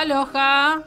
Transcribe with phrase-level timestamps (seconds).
[0.00, 0.80] Aloha.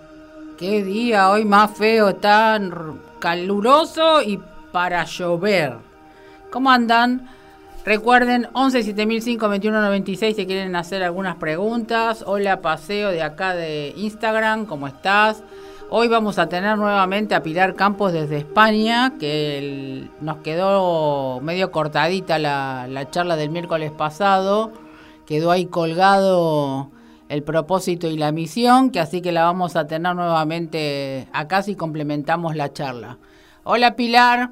[0.57, 4.39] Qué día hoy más feo, tan caluroso y
[4.71, 5.75] para llover.
[6.49, 7.29] ¿Cómo andan?
[7.85, 12.23] Recuerden 11 7005 2196 si quieren hacer algunas preguntas.
[12.25, 15.43] Hola Paseo de acá de Instagram, ¿cómo estás?
[15.91, 22.39] Hoy vamos a tener nuevamente a Pilar Campos desde España, que nos quedó medio cortadita
[22.39, 24.71] la charla del miércoles pasado.
[25.27, 26.89] Quedó ahí colgado
[27.33, 31.75] el propósito y la misión, que así que la vamos a tener nuevamente acá si
[31.75, 33.17] complementamos la charla.
[33.63, 34.51] Hola Pilar.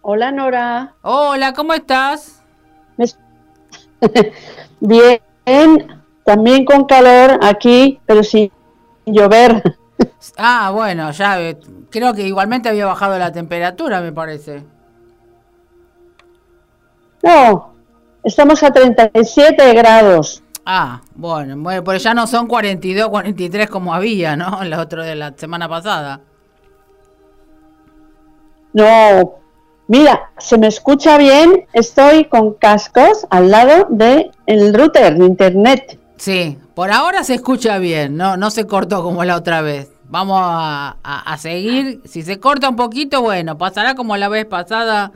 [0.00, 0.94] Hola Nora.
[1.02, 2.42] Hola, ¿cómo estás?
[4.80, 5.20] Bien,
[6.24, 8.50] también con calor aquí, pero sin
[9.04, 9.62] llover.
[10.36, 11.58] Ah, bueno, ya eh,
[11.90, 14.64] creo que igualmente había bajado la temperatura, me parece.
[17.22, 17.69] No,
[18.24, 20.42] estamos a 37 grados.
[20.64, 24.62] Ah, bueno, bueno, pero ya no son 42, 43 como había, ¿no?
[24.62, 26.20] El otro de la semana pasada.
[28.72, 29.34] No,
[29.88, 35.98] mira, se me escucha bien, estoy con cascos al lado del el router de internet.
[36.16, 39.90] Sí, por ahora se escucha bien, no, no se cortó como la otra vez.
[40.04, 42.00] Vamos a, a, seguir.
[42.04, 45.12] Si se corta un poquito, bueno, pasará como la vez pasada,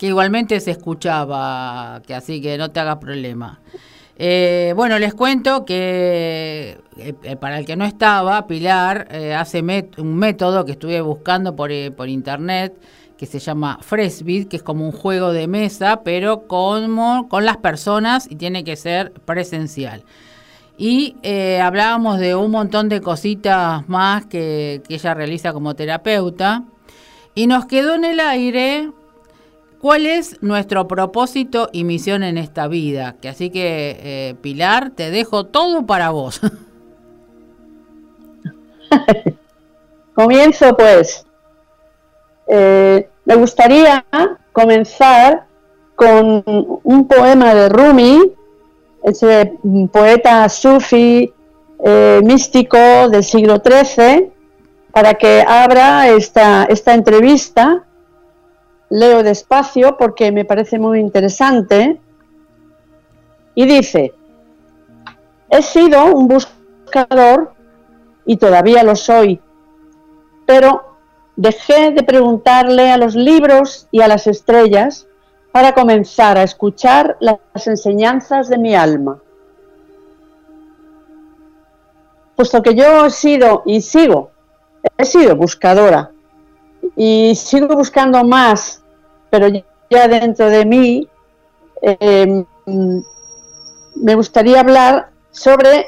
[0.00, 3.60] que igualmente se escuchaba, que así que no te hagas problema.
[4.16, 9.62] Eh, bueno, les cuento que eh, para el que no estaba, Pilar eh, hace
[9.98, 12.80] un método que estuve buscando por, por internet
[13.18, 17.58] que se llama Freshbit, que es como un juego de mesa, pero como con las
[17.58, 20.02] personas y tiene que ser presencial.
[20.78, 21.14] Y
[21.60, 26.64] hablábamos de un montón de cositas más que, que ella realiza como terapeuta.
[27.34, 28.90] Y nos quedó en el aire
[29.80, 33.16] ¿Cuál es nuestro propósito y misión en esta vida?
[33.18, 36.38] Que así que, eh, Pilar, te dejo todo para vos.
[40.14, 41.24] Comienzo pues.
[42.46, 44.04] Eh, me gustaría
[44.52, 45.46] comenzar
[45.94, 48.32] con un poema de Rumi,
[49.02, 49.54] ese
[49.90, 51.32] poeta sufi
[51.82, 52.76] eh, místico
[53.08, 54.30] del siglo XIII,
[54.92, 57.86] para que abra esta, esta entrevista
[58.90, 62.00] leo despacio porque me parece muy interesante.
[63.54, 64.12] Y dice,
[65.48, 67.52] he sido un buscador
[68.26, 69.40] y todavía lo soy,
[70.46, 70.96] pero
[71.36, 75.06] dejé de preguntarle a los libros y a las estrellas
[75.52, 79.18] para comenzar a escuchar las enseñanzas de mi alma.
[82.36, 84.30] Puesto que yo he sido y sigo,
[84.96, 86.10] he sido buscadora
[86.96, 88.79] y sigo buscando más
[89.30, 89.48] pero
[89.88, 91.08] ya dentro de mí
[91.80, 92.44] em,
[93.96, 95.86] me gustaría hablar sobre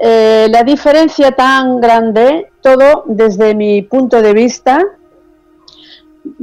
[0.00, 4.82] eh, la diferencia tan grande, todo desde mi punto de vista,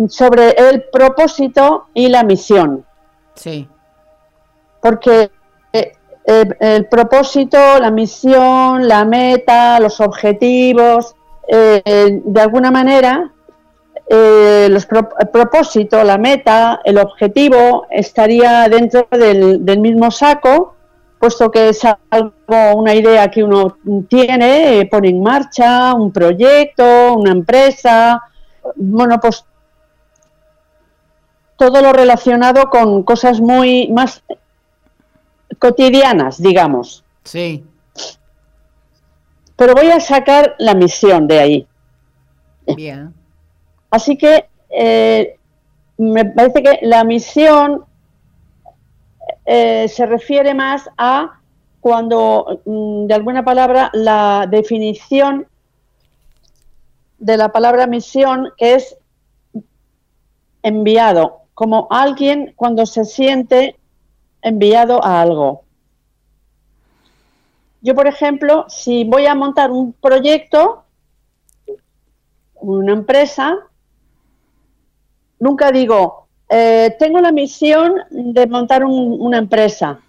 [0.10, 2.86] sobre el propósito y la misión.
[3.36, 3.68] Sí.
[4.82, 5.32] Porque
[5.74, 5.94] eh,
[6.26, 11.16] el propósito, la misión, la meta, los objetivos,
[11.48, 13.32] eh, de alguna manera
[14.10, 14.88] eh, los
[15.20, 20.76] el propósito, la meta, el objetivo estaría dentro del, mismo saco,
[21.20, 22.34] puesto que es algo,
[22.76, 28.22] una idea que uno tiene, eh, pone en marcha un proyecto, una empresa,
[28.76, 29.44] bueno, pues
[31.58, 34.24] todo lo relacionado con cosas muy más
[35.60, 37.04] cotidianas, digamos.
[37.24, 37.66] Sí.
[39.58, 41.68] Pero voy a sacar la misión de ahí.
[42.76, 43.17] Bien.
[43.90, 45.38] Así que eh,
[45.98, 47.86] me parece que la misión
[49.46, 51.40] eh, se refiere más a
[51.80, 55.48] cuando, mm, de alguna palabra, la definición
[57.18, 58.98] de la palabra misión, que es
[60.64, 63.80] enviado, como alguien cuando se siente
[64.42, 65.64] enviado a algo.
[67.82, 70.84] Yo, por ejemplo, si voy a montar un proyecto,
[72.56, 73.67] una empresa,
[75.40, 80.00] nunca digo, eh, tengo la misión de montar una empresa.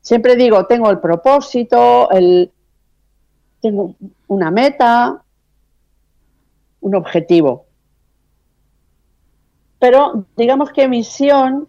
[0.00, 2.52] Siempre digo, tengo el propósito, el,
[3.60, 3.94] tengo
[4.26, 5.22] una meta,
[6.80, 7.66] un objetivo.
[9.78, 11.68] Pero digamos que misión,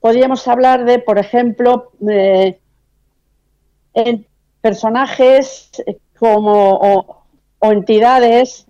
[0.00, 1.92] podríamos hablar de, por ejemplo,
[3.94, 4.26] en
[4.60, 5.70] personajes
[6.18, 7.24] como
[7.64, 8.66] o entidades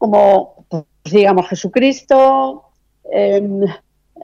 [0.00, 2.64] como, pues, digamos, Jesucristo,
[3.12, 3.66] em,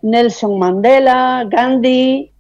[0.03, 2.33] Nelson Mandela, Gandhi,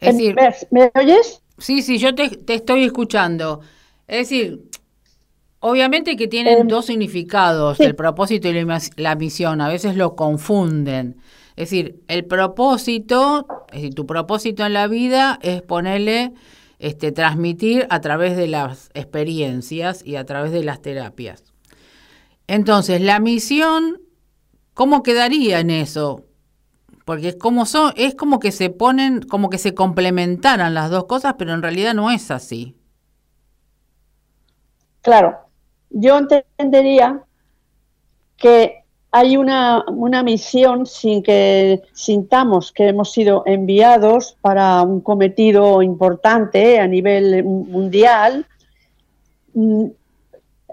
[0.00, 0.36] Es decir,
[0.70, 1.42] ¿Me, oyes?
[1.58, 3.60] Sí, sí, yo te, estoy escuchando.
[4.06, 4.68] Es decir,
[5.60, 8.66] obviamente que tienen em, dos significados, el propósito y
[8.96, 11.16] la misión, a veces lo confunden.
[11.56, 16.34] Es decir, el propósito, es decir, tu propósito en la vida es ponerle,
[16.78, 21.44] este, transmitir a través de las experiencias y a través de las terapias.
[22.46, 24.00] Entonces, la misión,
[24.74, 26.24] ¿cómo quedaría en eso?
[27.04, 31.04] Porque es como, son, es como que se ponen, como que se complementaran las dos
[31.06, 32.76] cosas, pero en realidad no es así.
[35.02, 35.38] Claro,
[35.90, 37.22] yo entendería
[38.36, 45.82] que hay una, una, misión sin que sintamos que hemos sido enviados para un cometido
[45.82, 48.46] importante a nivel mundial.
[49.54, 49.86] Mm,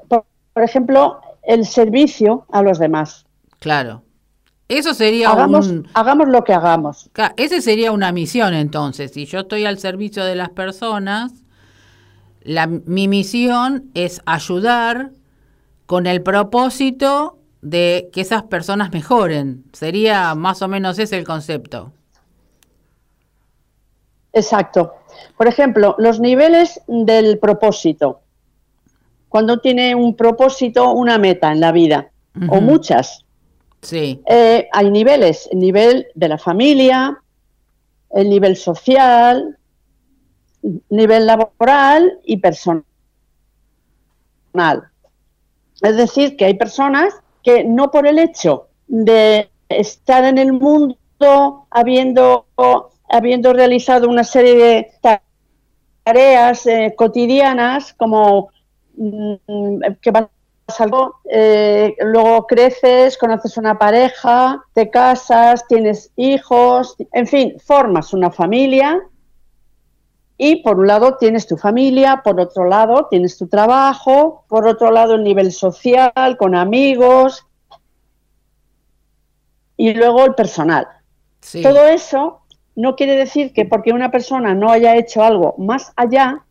[0.07, 0.25] por,
[0.63, 3.25] ejemplo, el servicio a los demás.
[3.59, 4.03] Claro.
[4.67, 7.09] Eso sería hagamos, hagamos lo que hagamos.
[7.37, 9.11] Ese sería una misión entonces.
[9.11, 11.31] Si yo estoy al servicio de las personas,
[12.41, 15.11] la, mi misión es ayudar
[15.85, 19.63] con el propósito de que esas personas mejoren.
[19.71, 21.93] Sería más o menos ese el concepto.
[24.33, 24.93] Exacto.
[25.37, 28.19] Por ejemplo, los niveles del propósito.
[29.29, 32.11] Cuando tiene un propósito, una meta en la vida,
[32.49, 33.25] o muchas.
[33.81, 34.21] Sí.
[34.27, 37.17] Eh, hay niveles, el nivel de la familia,
[38.11, 39.57] el nivel social,
[40.89, 42.83] nivel laboral y personal.
[45.81, 51.67] Es decir, que hay personas que no por el hecho de estar en el mundo
[51.69, 52.45] habiendo,
[53.09, 54.91] habiendo realizado una serie de
[56.03, 58.49] tareas eh, cotidianas como
[58.95, 59.35] mm,
[60.01, 60.27] que vas
[60.79, 68.31] algo, eh, luego creces, conoces una pareja, te casas, tienes hijos, en fin, formas una
[68.31, 69.01] familia
[70.45, 74.91] y por un lado tienes tu familia, por otro lado tienes tu trabajo, por otro
[74.91, 77.47] lado el nivel social, con amigos
[79.77, 80.85] y luego el personal.
[81.61, 82.41] Todo eso
[82.75, 86.43] no quiere decir que porque una persona no haya hecho algo más allá,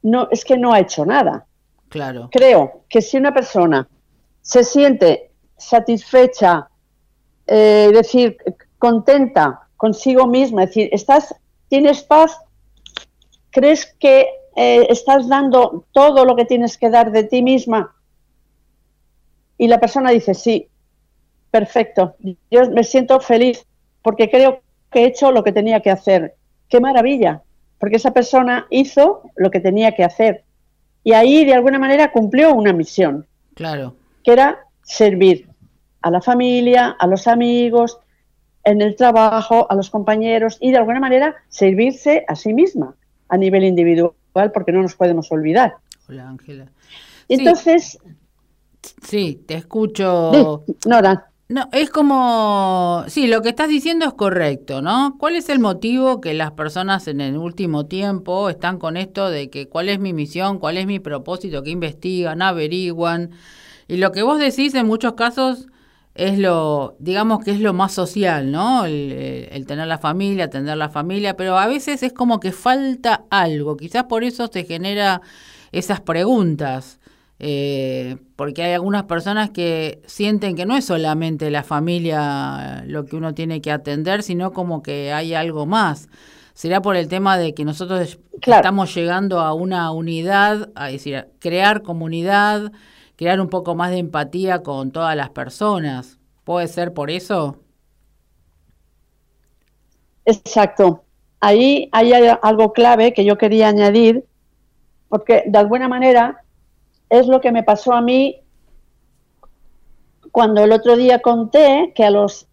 [0.00, 1.44] no es que no ha hecho nada.
[1.90, 2.30] Claro.
[2.32, 3.86] Creo que si una persona
[4.40, 6.70] se siente satisfecha,
[7.46, 8.38] eh, decir,
[8.78, 11.34] contenta consigo misma, es decir, estás,
[11.68, 12.38] tienes paz
[13.52, 14.26] ¿Crees que
[14.56, 17.94] eh, estás dando todo lo que tienes que dar de ti misma?
[19.58, 20.68] Y la persona dice, sí,
[21.50, 22.16] perfecto,
[22.50, 23.64] yo me siento feliz
[24.00, 26.34] porque creo que he hecho lo que tenía que hacer.
[26.68, 27.42] ¡Qué maravilla!
[27.78, 30.44] Porque esa persona hizo lo que tenía que hacer.
[31.04, 33.26] Y ahí, de alguna manera, cumplió una misión.
[33.54, 33.96] Claro.
[34.24, 35.46] Que era servir
[36.00, 37.98] a la familia, a los amigos,
[38.64, 42.96] en el trabajo, a los compañeros y, de alguna manera, servirse a sí misma
[43.32, 44.12] a nivel individual
[44.52, 45.76] porque no nos podemos olvidar.
[46.06, 46.70] Hola, Ángela.
[47.28, 47.98] Entonces...
[49.02, 50.64] Sí, te escucho.
[50.86, 51.28] Nora.
[51.48, 55.16] No, es como, sí, lo que estás diciendo es correcto, ¿no?
[55.18, 59.48] ¿Cuál es el motivo que las personas en el último tiempo están con esto de
[59.48, 63.30] que cuál es mi misión, cuál es mi propósito, que investigan, averiguan?
[63.88, 65.68] Y lo que vos decís en muchos casos
[66.14, 68.84] es lo, digamos que es lo más social, ¿no?
[68.84, 73.76] El, tener la familia, tener la familia, pero a veces es como que falta algo,
[73.76, 75.22] quizás por eso se genera
[75.72, 77.00] esas preguntas,
[77.38, 83.16] eh, porque hay algunas personas que sienten que no es solamente la familia lo que
[83.16, 86.08] uno tiene que atender, sino como que hay algo más.
[86.54, 91.82] Será por el tema de que nosotros estamos llegando a una unidad, a decir, crear
[91.82, 92.70] comunidad,
[93.16, 96.18] crear un poco más de empatía con todas las personas.
[96.44, 97.58] ¿Puede ser por eso?
[100.24, 101.04] Exacto.
[101.40, 104.24] Ahí hay algo clave que yo quería añadir,
[105.08, 106.44] porque de alguna manera
[107.10, 108.42] es lo que me pasó a mí
[110.30, 112.46] cuando el otro día conté que a los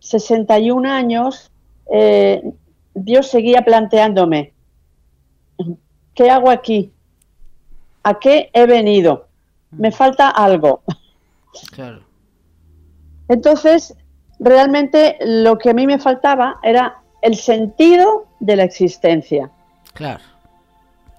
[0.00, 1.52] 61 años
[1.92, 2.42] eh,
[2.94, 4.52] Dios seguía planteándome,
[6.14, 6.92] ¿qué hago aquí?
[8.02, 9.28] ¿A qué he venido?
[9.72, 10.82] Me falta algo.
[13.28, 13.94] Entonces,
[14.38, 19.50] realmente lo que a mí me faltaba era el sentido de la existencia.
[19.94, 20.22] Claro.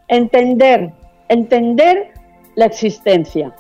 [0.08, 0.92] Entender,
[1.30, 2.14] entender
[2.56, 3.56] la existencia.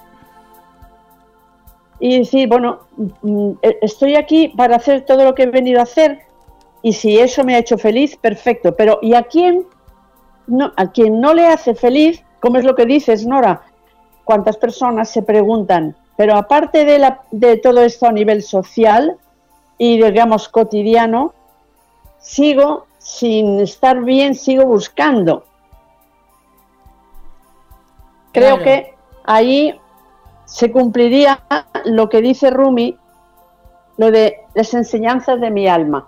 [2.00, 2.82] Y decir, bueno,
[3.22, 6.20] mm, e, estoy aquí para hacer todo lo que he venido a hacer
[6.82, 8.76] y si eso me ha hecho feliz, perfecto.
[8.76, 9.66] Pero ¿y a quién
[10.48, 13.62] no, a quien no le hace feliz, como es lo que dices, Nora?
[14.24, 19.18] Cuántas personas se preguntan, pero aparte de, la, de todo esto a nivel social
[19.78, 21.34] y digamos cotidiano,
[22.20, 25.46] sigo sin estar bien sigo buscando.
[28.32, 29.80] Creo que ahí
[30.46, 31.44] se cumpliría
[31.86, 32.98] lo que dice Rumi,
[33.98, 36.08] lo de las enseñanzas de mi alma.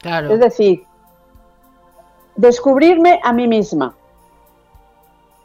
[0.00, 0.32] Claro.
[0.32, 0.84] Es decir,
[2.36, 3.94] descubrirme a mí misma.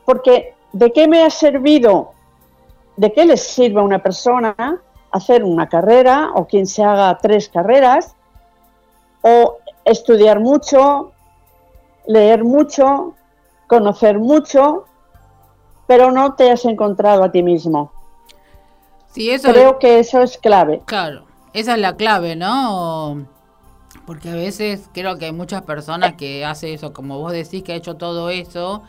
[0.06, 2.12] Porque ¿de qué me ha servido?
[2.98, 7.48] ¿De qué les sirve a una persona hacer una carrera o quien se haga tres
[7.48, 8.14] carreras
[9.22, 11.14] o estudiar mucho,
[12.08, 13.14] leer mucho,
[13.68, 14.84] conocer mucho,
[15.88, 17.94] pero no te has encontrado a ti mismo?
[19.14, 20.82] Sí, eso Creo que eso es clave.
[20.84, 23.26] Claro, esa es la clave, ¿no?
[24.06, 27.72] Porque a veces creo que hay muchas personas que hacen eso, como vos decís, que
[27.72, 28.84] ha hecho todo eso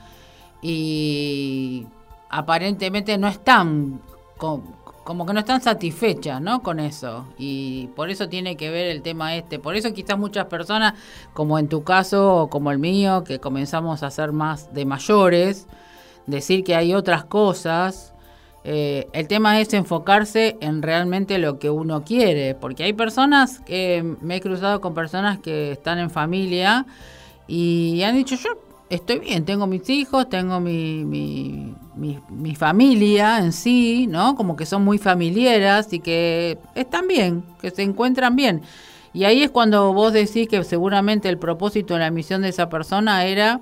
[0.69, 1.87] y
[2.29, 4.01] aparentemente no están,
[4.37, 6.63] como que no están satisfechas, ¿no?
[6.63, 7.27] Con eso.
[7.39, 9.59] Y por eso tiene que ver el tema este.
[9.59, 10.95] Por eso quizás muchas personas,
[11.35, 15.67] como en tu caso o como el mío, que comenzamos a ser más de mayores,
[16.27, 18.13] decir que hay otras cosas
[18.69, 24.17] eh, el tema es enfocarse en realmente lo que uno quiere, porque hay personas que
[24.21, 26.85] me he cruzado con personas que están en familia
[27.47, 34.07] y han dicho yo estoy bien, tengo mis hijos, tengo mi, mi, familia en sí,
[34.07, 34.37] ¿no?
[34.37, 38.63] Como que son muy familiares y que están bien, que se encuentran bien.
[39.13, 42.69] Y ahí es cuando vos decís que seguramente el propósito de la misión de esa
[42.69, 43.61] persona era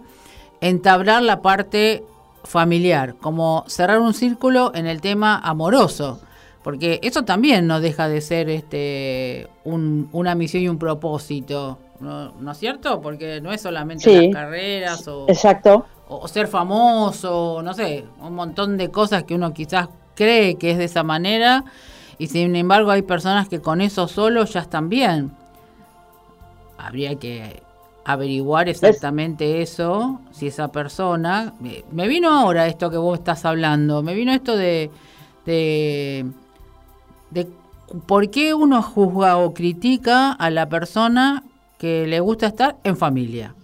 [0.60, 2.04] entablar la parte
[2.44, 6.20] familiar, como cerrar un círculo en el tema amoroso,
[6.64, 12.58] porque eso también no deja de ser este una misión y un propósito, ¿no, es
[12.58, 13.02] cierto?
[13.02, 15.84] Porque no es solamente las carreras o, exacto.
[16.08, 20.78] o ser famoso, no sé, un montón de cosas que uno quizás cree que es
[20.78, 21.64] de esa manera
[22.16, 25.32] y sin embargo hay personas que con eso solo ya están bien.
[26.78, 27.62] Habría que
[28.06, 31.52] averiguar exactamente eso, si esa persona...
[31.90, 34.90] Me vino ahora esto que vos estás hablando, me vino esto de,
[35.44, 36.26] de,
[37.34, 37.48] de
[38.06, 41.44] por qué uno juzga o critica a la persona
[41.78, 43.54] que le gusta estar en familia.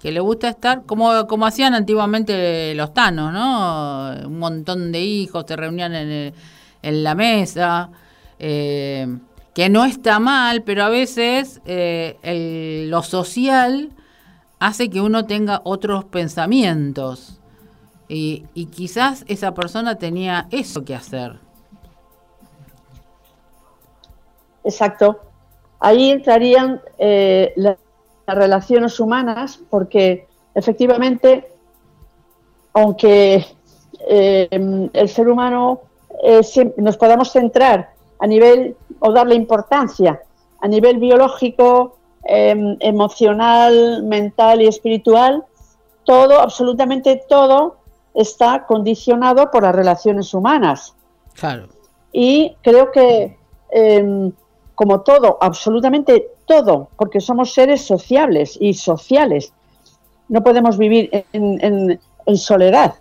[0.00, 4.26] Que le gusta estar, como, como hacían antiguamente los tanos, ¿no?
[4.26, 6.34] Un montón de hijos se reunían en,
[6.82, 7.90] la mesa.
[8.38, 9.06] Eh,
[9.54, 13.90] que no está mal, pero a veces eh, lo social
[14.58, 17.38] hace que uno tenga otros pensamientos.
[18.08, 18.44] Y,
[18.74, 21.38] quizás esa persona tenía eso que hacer.
[24.64, 25.20] Exacto.
[25.80, 27.76] Ahí entrarían eh, las,
[28.26, 31.52] relaciones humanas porque efectivamente,
[32.72, 33.44] aunque
[34.08, 34.48] eh,
[34.92, 35.82] el ser humano
[36.78, 40.22] nos podamos centrar a nivel o darle importancia
[40.64, 45.44] a nivel biológico, em, emocional, mental y espiritual,
[46.04, 47.76] todo, absolutamente todo,
[48.14, 50.94] está condicionado por las relaciones humanas.
[51.34, 51.68] Claro.
[52.12, 53.36] Y creo que,
[53.70, 54.32] em,
[54.74, 59.52] como todo, absolutamente todo, porque somos seres sociables y sociales,
[60.28, 62.00] no podemos vivir en,
[62.36, 62.94] soledad.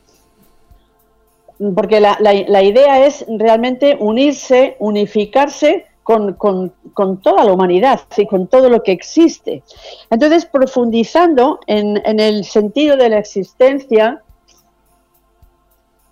[1.76, 8.48] Porque la, la idea es realmente unirse, unificarse con, con, toda la humanidad y con
[8.48, 9.64] todo lo que existe.
[10.10, 14.22] Entonces, profundizando en, en el sentido de la existencia,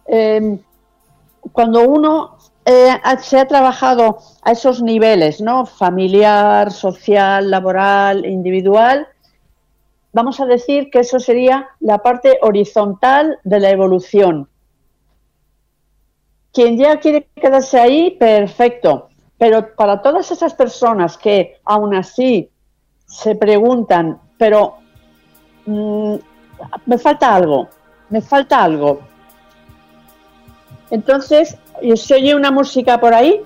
[0.08, 0.60] em,
[1.52, 5.66] cuando uno eh, se ha trabajado a esos niveles, ¿no?
[5.66, 9.08] Familiar, social, laboral, individual,
[10.14, 14.48] vamos a decir que eso sería la parte horizontal de la evolución.
[16.54, 19.10] Quien ya quiere quedarse ahí, perfecto.
[19.38, 22.52] Pero para todas esas personas que aún así
[23.06, 24.76] se preguntan, pero
[25.66, 26.16] mm,
[26.86, 27.68] me falta algo,
[28.10, 29.00] me falta algo.
[30.92, 31.58] Entonces,
[31.96, 33.42] ¿se oye una música por ahí?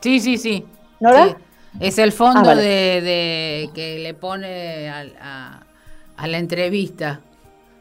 [0.00, 0.66] Sí, sí, sí.
[1.00, 1.10] ¿No
[1.80, 5.60] Es el fondo ah, de, que le pone a,
[6.16, 7.20] a, la entrevista,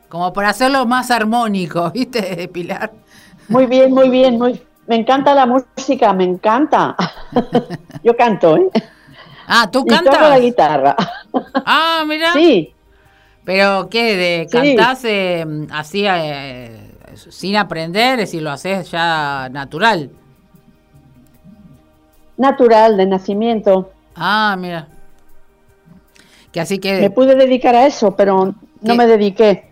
[0.07, 2.91] como para hacerlo más armónico, ¿viste, Pilar?
[3.49, 6.95] Muy bien, muy bien, muy, me encanta la música, me encanta.
[8.03, 8.69] Yo canto, ¿eh?
[9.47, 10.13] Ah, ¿tú cantas?
[10.13, 10.95] toco la guitarra.
[11.65, 12.33] Ah, mira.
[12.33, 12.73] Sí.
[13.43, 14.15] ¿Pero qué?
[14.15, 16.80] ¿De cantás eh, así eh,
[17.29, 18.19] sin aprender?
[18.19, 20.11] Es decir, lo haces ya natural.
[22.37, 23.91] Natural, de nacimiento.
[24.15, 24.87] Ah, mira.
[26.51, 26.99] Que así que...
[26.99, 29.69] Me pude dedicar a eso, pero no me dediqué.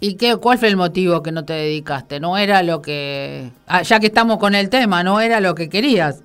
[0.00, 2.20] ¿Y qué, cuál fue el motivo que no te dedicaste?
[2.20, 3.50] ¿No era lo que...
[3.66, 6.22] Ah, ya que estamos con el tema, ¿no era lo que querías?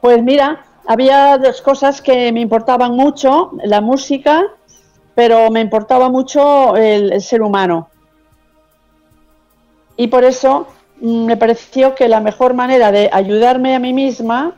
[0.00, 4.44] Pues mira, había dos cosas que me importaban mucho, la música,
[5.14, 7.88] pero me importaba mucho el, ser humano.
[9.96, 10.66] Y por eso
[11.00, 14.54] mm, me pareció que la mejor manera de ayudarme a mí misma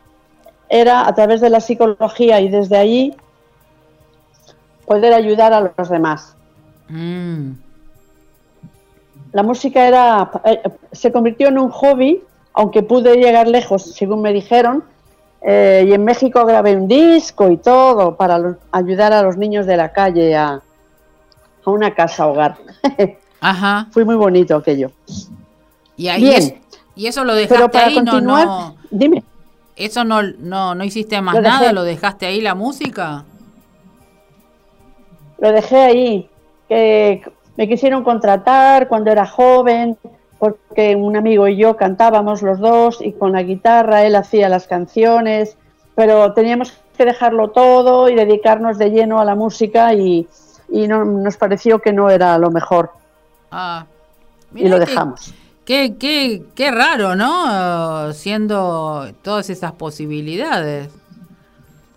[0.69, 3.17] era a través de la psicología y desde ahí
[4.87, 6.35] poder ayudar a los demás.
[6.89, 7.53] Mm.
[9.33, 12.23] La música era eh, se convirtió en un hobby,
[12.55, 14.85] aunque pude llegar lejos, según me dijeron,
[15.43, 19.77] eh, y en México grabé un disco y todo para ayudar a los niños de
[19.77, 20.63] la calle a,
[21.65, 22.57] a una casa hogar.
[23.41, 23.87] Ajá.
[23.93, 24.91] Fue muy bonito aquello.
[25.97, 26.61] Y ahí
[26.97, 29.23] y eso lo dejaste ahí, no, dime.
[29.77, 33.25] Eso no, no, no hiciste más nada, lo dejaste ahí la música.
[35.39, 36.31] Lo dejé ahí,
[36.67, 37.23] que
[37.59, 39.99] me quisieron contratar cuando era joven,
[40.39, 44.67] porque un amigo y yo cantábamos los dos y con la guitarra él hacía las
[44.67, 45.57] canciones,
[45.95, 50.29] pero teníamos que dejarlo todo y dedicarnos de lleno a la música y,
[50.69, 52.91] no, nos pareció que no era lo mejor.
[53.51, 53.87] Ah,
[54.55, 55.33] y lo dejamos.
[55.65, 58.13] Qué, qué, qué raro, ¿no?
[58.13, 60.89] Siendo todas esas posibilidades.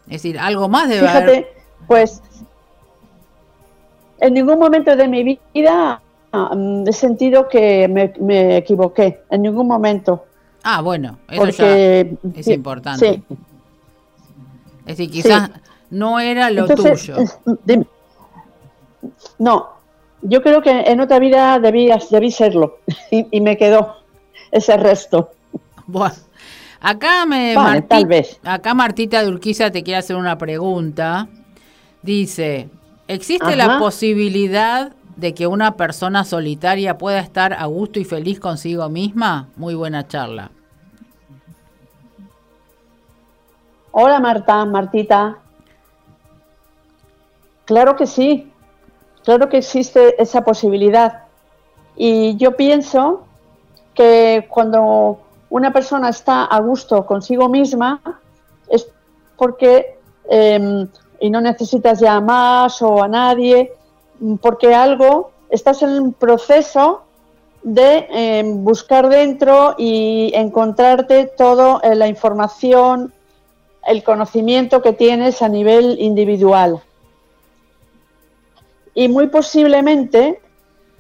[0.06, 1.48] Es decir, algo más de Fíjate,
[1.88, 2.22] pues
[4.20, 10.26] en ningún momento de mi vida Mm, he sentido que me, equivoqué, en ningún momento.
[10.64, 13.14] Ah, bueno, eso es importante.
[13.14, 13.36] Sí.
[14.86, 15.52] Es decir, quizás
[15.90, 17.16] no era lo tuyo.
[19.38, 19.70] No,
[20.22, 22.80] yo creo que en otra vida debí, debí serlo
[23.12, 23.96] y, me quedó
[24.52, 25.32] ese resto.
[25.88, 26.16] Bueno,
[26.82, 27.56] acá me
[28.44, 31.28] acá Martita de Urquiza te quiere hacer una pregunta.
[32.02, 32.70] Dice,
[33.08, 38.88] ¿existe la posibilidad de que una persona solitaria pueda estar a gusto y feliz consigo
[38.90, 39.50] misma?
[39.58, 40.52] Muy buena charla.
[43.92, 45.40] Hola Marta, Martita.
[47.66, 48.52] Claro que sí,
[49.24, 51.24] claro que existe esa posibilidad.
[51.96, 53.26] Y yo pienso
[53.94, 58.00] que cuando una persona está a gusto consigo misma
[58.70, 58.88] es
[59.36, 60.88] porque em,
[61.20, 63.74] y no necesitas ya más o a nadie,
[64.42, 67.04] porque algo, estás en un proceso
[67.64, 73.14] de eh, buscar dentro y encontrarte toda eh, la información,
[73.86, 76.82] el conocimiento que tienes a nivel individual.
[78.94, 80.42] Y muy posiblemente,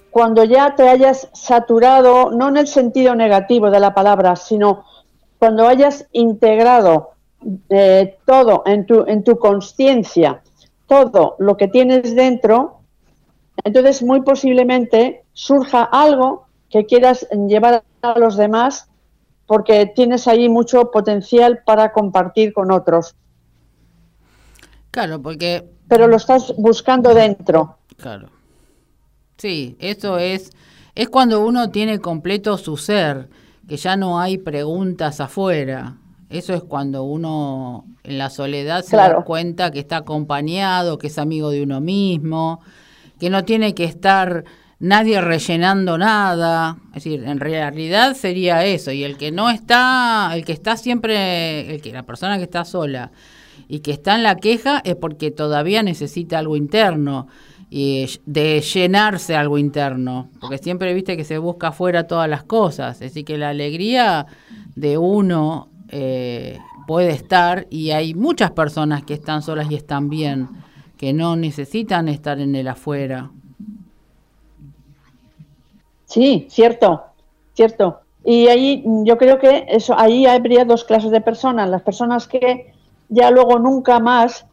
[0.10, 4.86] cuando ya te hayas saturado, no en el sentido negativo de la palabra, sino
[5.38, 7.12] cuando hayas integrado
[7.70, 10.42] eh, todo en tu, en tu conciencia,
[10.88, 12.79] todo lo que tienes dentro,
[13.64, 18.90] entonces, muy posiblemente surja algo que quieras llevar a los demás
[19.46, 23.16] porque tienes ahí mucho potencial para compartir con otros.
[24.92, 25.68] Claro, porque...
[25.88, 27.78] Pero lo estás buscando dentro.
[27.98, 28.30] Claro.
[29.38, 30.52] Sí, eso es,
[30.94, 33.30] es cuando uno tiene completo su ser,
[33.68, 35.98] que ya no hay preguntas afuera.
[36.30, 41.18] Eso es cuando uno en la soledad se da cuenta que está acompañado, que es
[41.18, 42.62] amigo de uno mismo,
[43.20, 44.46] que no tiene que estar
[44.80, 46.78] nadie rellenando nada.
[46.90, 48.92] Es decir, en realidad sería eso.
[48.92, 52.66] Y el que no está, el que está siempre, el que la persona que está
[52.66, 53.12] sola
[53.68, 57.28] y que está en la queja es porque todavía necesita algo interno
[57.70, 62.98] y de llenarse algo interno, porque siempre viste que se busca afuera todas las cosas,
[62.98, 64.26] decir que la alegría
[64.76, 70.50] de uno eh, puede estar y hay muchas personas que están solas y están bien
[71.00, 73.32] que no necesitan estar en el afuera.
[76.04, 77.06] Sí, cierto,
[77.54, 78.02] cierto.
[78.26, 82.74] Y ahí yo creo que eso ahí habría dos clases de personas, las personas que
[83.08, 84.46] ya luego nunca más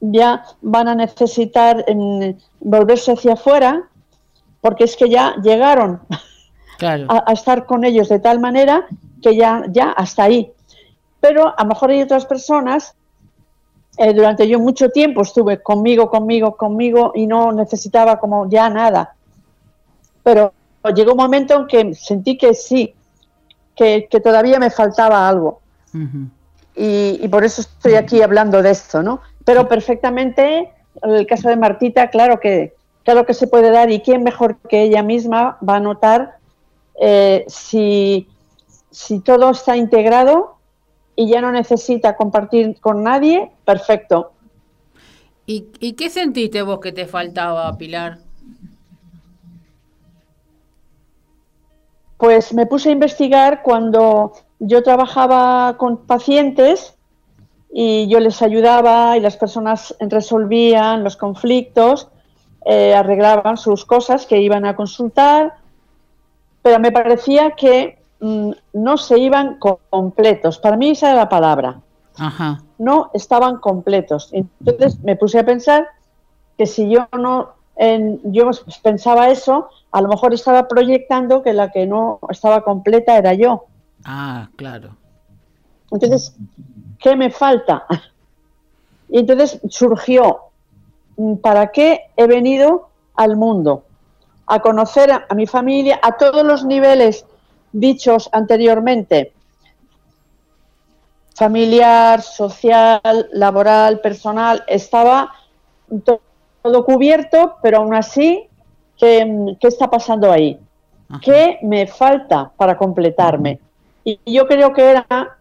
[0.00, 1.84] ya van a necesitar
[2.58, 3.88] volverse hacia afuera,
[4.60, 6.00] porque es que ya llegaron
[6.80, 8.88] a, a, estar con ellos de tal manera
[9.22, 10.50] que ya, ya hasta ahí.
[11.20, 12.96] Pero a lo mejor hay otras personas
[14.00, 19.16] eh, durante yo mucho tiempo estuve conmigo, conmigo, conmigo y no necesitaba como ya nada.
[20.22, 20.52] Pero
[20.94, 22.94] llegó un momento en que sentí que sí,
[23.74, 25.60] que, todavía me faltaba algo.
[26.76, 29.20] y, por eso estoy aquí hablando de esto, ¿no?
[29.44, 34.00] Pero perfectamente, en el caso de Martita, claro que, claro que se puede dar y
[34.00, 36.36] quién mejor que ella misma va a notar
[37.00, 38.28] eh, si,
[38.92, 40.57] si todo está integrado
[41.18, 44.30] y ya no necesita compartir con nadie, perfecto.
[45.46, 45.62] ¿Y,
[45.94, 48.18] qué sentiste vos que te faltaba, Pilar?
[52.18, 56.96] Pues me puse a investigar cuando yo trabajaba con pacientes
[57.72, 62.10] y yo les ayudaba y las personas resolvían los conflictos,
[62.64, 65.54] eh, arreglaban sus cosas que iban a consultar,
[66.62, 69.58] pero me parecía que mm, no se iban
[69.90, 70.58] completos.
[70.58, 71.80] Para mí esa era la palabra.
[72.78, 74.30] No estaban completos.
[74.32, 75.88] Entonces me puse a pensar
[76.56, 78.50] que si yo no, en, yo
[78.82, 83.66] pensaba eso, a lo mejor estaba proyectando que la que no estaba completa era yo.
[84.04, 84.96] Ah, claro.
[85.90, 86.34] Entonces,
[86.98, 87.86] ¿qué me falta?
[89.10, 90.40] Y entonces surgió,
[91.16, 93.84] mm, ¿para qué he venido al mundo?
[94.46, 97.24] A conocer a, mi familia a todos los niveles
[97.72, 99.32] dichos anteriormente,
[101.34, 105.32] familiar, social, laboral, personal, estaba
[106.62, 108.48] todo cubierto, pero aún así,
[108.98, 110.58] ¿qué, qué está pasando ahí?
[111.22, 113.60] ¿Qué me falta para completarme?
[114.04, 115.38] Y yo creo que era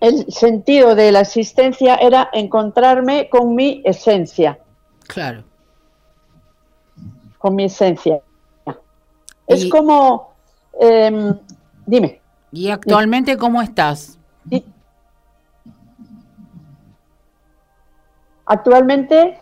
[0.00, 4.58] el sentido de la existencia era encontrarme con mi esencia.
[5.06, 5.44] Claro.
[7.38, 8.20] Con mi esencia.
[9.46, 10.33] Es como,
[10.80, 11.38] em,
[11.86, 12.20] dime.
[12.52, 14.18] ¿Y actualmente cómo estás?
[18.46, 19.40] Actualmente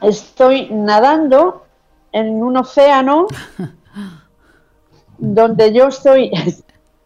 [0.00, 1.64] estoy nadando
[2.12, 3.26] en un océano
[5.18, 6.30] donde yo estoy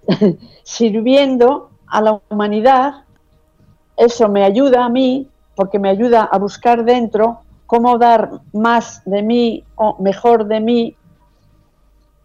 [0.63, 3.05] sirviendo a la humanidad,
[3.97, 9.23] eso me ayuda a mí, porque me ayuda a buscar dentro cómo dar más de
[9.23, 10.97] mí o mejor de mí,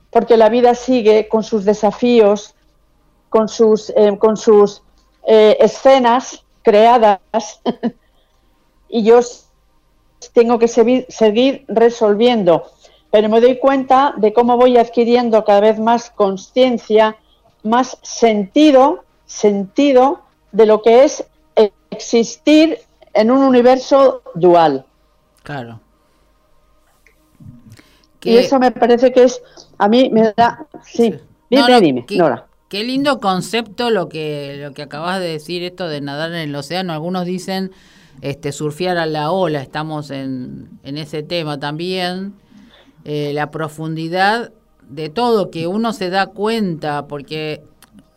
[0.10, 2.56] porque la vida sigue con sus desafíos,
[3.30, 4.82] con sus, eh, con sus
[5.28, 7.20] eh, escenas creadas,
[8.90, 9.20] y yo
[10.34, 12.66] tengo que seguir, resolviendo,
[13.12, 17.16] pero me doy cuenta de cómo voy adquiriendo cada vez más conciencia,
[17.64, 21.24] más sentido sentido de lo que es
[21.92, 22.80] existir
[23.14, 24.86] en un universo dual.
[25.44, 25.80] Claro.
[28.24, 29.42] Y eso me parece que es,
[29.78, 31.16] a mí me da, sí,
[31.50, 32.18] dime, dime, qué,
[32.70, 36.56] Qué lindo concepto lo que, lo que acabas de decir, esto de nadar en el
[36.56, 36.94] océano.
[36.94, 37.72] Algunos dicen
[38.22, 42.34] este, surfear a la ola, estamos en, en ese tema también.
[43.06, 44.52] Eh, la profundidad
[44.88, 47.64] de todo, que uno se da cuenta, porque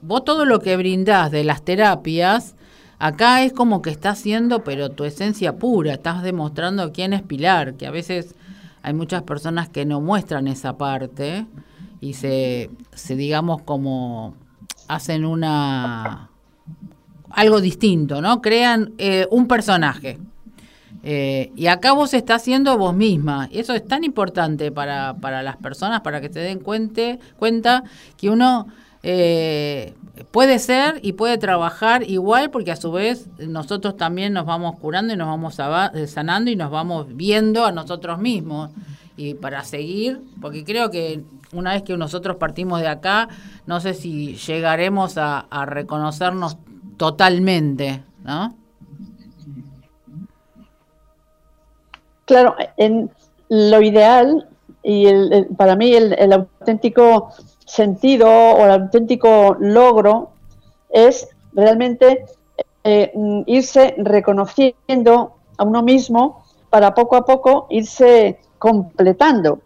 [0.03, 2.55] vos todo lo que brindás de las terapias,
[2.99, 7.75] acá es como que estás haciendo, pero tu esencia pura, estás demostrando quién es Pilar,
[7.75, 8.35] que a veces
[8.83, 11.47] hay muchas personas que no muestran esa parte
[12.01, 14.35] y se, se digamos como
[14.89, 16.29] hacen una
[17.31, 18.43] algo distinto, ¿no?
[18.43, 20.19] Crean eh, un personaje.
[21.03, 23.49] Eh, y acá vos estás siendo vos misma.
[23.51, 27.85] Y eso es tan importante para, para las personas, para que se den cuenta, cuenta
[28.17, 28.67] que uno
[29.03, 29.95] eh,
[30.31, 35.15] puede ser y puede trabajar igual porque a su vez nosotros también nos vamos curando
[35.15, 35.59] y nos vamos
[35.95, 38.71] eh, sanando y nos vamos viendo a nosotros mismos.
[39.17, 41.23] Y para seguir, porque creo que
[41.53, 43.29] una vez que nosotros partimos de acá,
[43.67, 46.57] no sé si llegaremos a, reconocernos
[46.97, 48.57] totalmente, ¿no?
[52.25, 53.11] Claro, en
[53.51, 54.49] lo ideal
[54.83, 57.35] y el, para mí el auténtico
[57.73, 60.33] sentido o el auténtico logro
[60.91, 62.27] es realmente
[62.85, 63.11] eh,
[63.47, 69.61] irse reconociendo a uno mismo para poco a poco irse completando,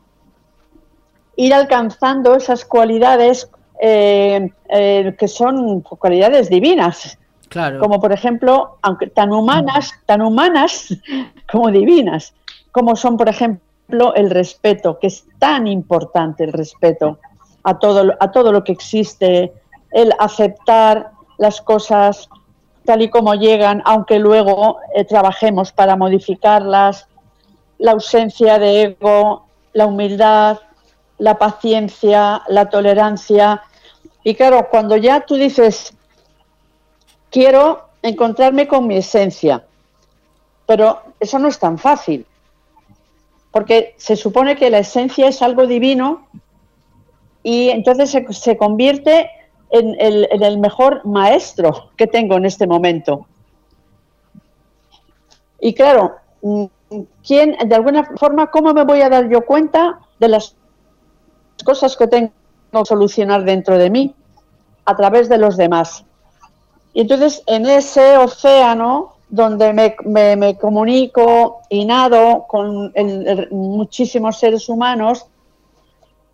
[1.34, 7.18] ir alcanzando esas cualidades eh, eh, que son cualidades divinas.
[7.48, 7.80] Claro.
[7.80, 10.96] Como por ejemplo, aunque tan humanas, tan humanas
[11.50, 12.34] como divinas,
[12.70, 17.18] como son por ejemplo el respeto, que es tan importante el respeto
[17.66, 19.52] a todo, a todo lo que existe,
[19.90, 22.29] el aceptar las cosas
[22.85, 27.09] tal y como llegan, aunque luego eh, trabajemos para modificarlas,
[27.79, 30.61] la ausencia de ego, la humildad,
[31.18, 33.62] la paciencia, la tolerancia.
[34.22, 35.92] Y claro, cuando ya tú dices,
[37.31, 39.64] quiero encontrarme con mi esencia,
[40.66, 42.24] pero eso no es tan fácil,
[43.50, 46.29] porque se supone que la esencia es algo divino
[47.46, 49.30] y entonces se, convierte
[49.70, 53.24] en el, mejor maestro que tengo en este momento.
[55.61, 56.16] Y claro,
[57.24, 60.56] ¿quién, de alguna forma, cómo me voy a dar yo cuenta de las
[61.64, 62.32] cosas que tengo
[62.72, 64.12] que solucionar dentro de mí?
[64.85, 66.04] A través de los demás.
[66.94, 72.92] Y entonces, en ese océano donde me, comunico y nado con
[73.52, 75.28] muchísimos seres humanos,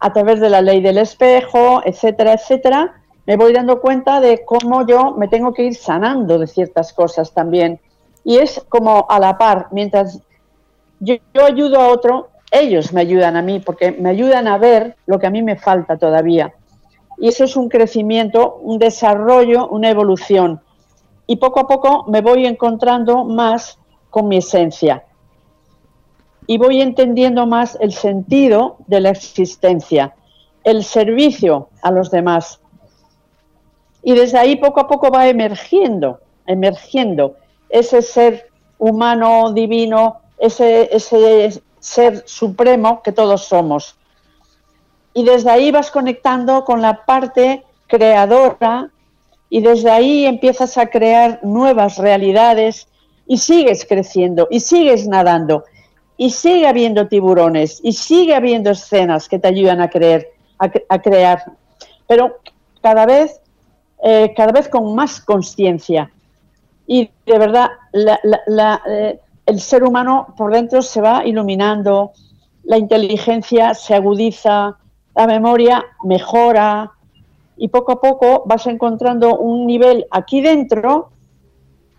[0.03, 4.85] a través de la ley del espejo, etcétera, etcétera, me voy dando cuenta de cómo
[4.85, 7.81] yo me tengo que ir sanando de ciertas cosas también.
[8.25, 10.21] Y es como a la par, mientras
[10.99, 15.21] yo, ayudo a otro, ellos me ayudan a mí, porque me ayudan a ver lo
[15.21, 16.53] que a mí me falta todavía.
[17.19, 20.61] Y eso es un crecimiento, un desarrollo, una evolución.
[21.29, 23.79] Y poco a poco me voy encontrando más
[24.11, 25.05] con mi esencia.
[26.47, 30.15] Y voy entendiendo más el sentido de la existencia,
[30.65, 32.61] el servicio a los demás.
[34.03, 37.37] Y desde ahí poco a poco va emergiendo, emergiendo
[37.69, 43.97] ese ser humano, divino, ese, ese ser supremo que todos somos.
[45.15, 48.91] Y desde ahí vas conectando con la parte creadora
[49.51, 52.89] y desde ahí empiezas a crear nuevas realidades
[53.27, 55.65] y sigues creciendo y sigues nadando
[56.17, 61.43] y sigue habiendo tiburones y sigue habiendo escenas que te ayudan a creer, a, crear,
[62.07, 62.39] pero
[62.81, 63.41] cada vez,
[64.03, 66.11] eh, cada vez con más conciencia.
[66.87, 72.13] Y de verdad, eh, el ser humano por dentro se va iluminando,
[72.65, 74.77] la inteligencia se agudiza,
[75.15, 76.93] la memoria mejora
[77.57, 81.11] y poco a poco vas encontrando un nivel aquí dentro,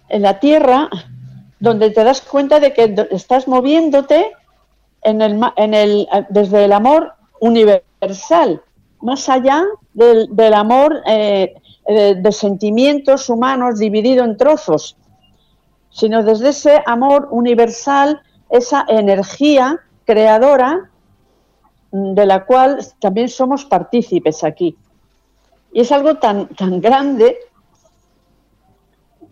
[0.09, 0.89] en la Tierra,
[1.63, 4.33] donde te das cuenta de que estás moviéndote
[5.01, 8.61] en el, el, desde el amor universal,
[8.99, 11.53] más allá del, amor eh,
[11.87, 14.97] de, de sentimientos humanos dividido en trozos,
[15.89, 20.89] sino desde ese amor universal, esa energía creadora
[21.93, 24.75] de la cual también somos partícipes aquí.
[25.71, 27.37] Y es algo tan, tan grande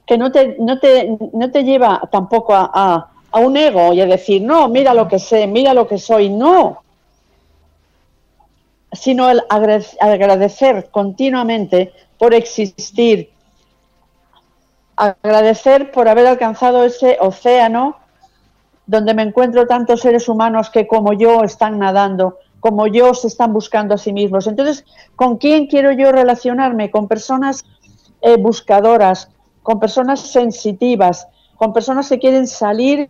[0.06, 4.06] que no te, no te, no te lleva tampoco a, a, un ego y a
[4.06, 6.84] decir, no, mira lo que sé, mira lo que soy, no.
[8.92, 13.32] Sino el agradecer continuamente por existir,
[14.98, 17.96] agradecer por haber alcanzado ese océano
[18.86, 23.54] donde me encuentro tantos seres humanos que como yo están nadando, como yo se están
[23.54, 24.48] buscando a sí mismos.
[24.48, 24.86] Entonces,
[25.16, 26.92] ¿con quién quiero yo relacionarme?
[26.92, 27.64] Con personas
[28.22, 29.30] eh, buscadoras,
[29.64, 33.10] con personas sensitivas, con personas que quieren salir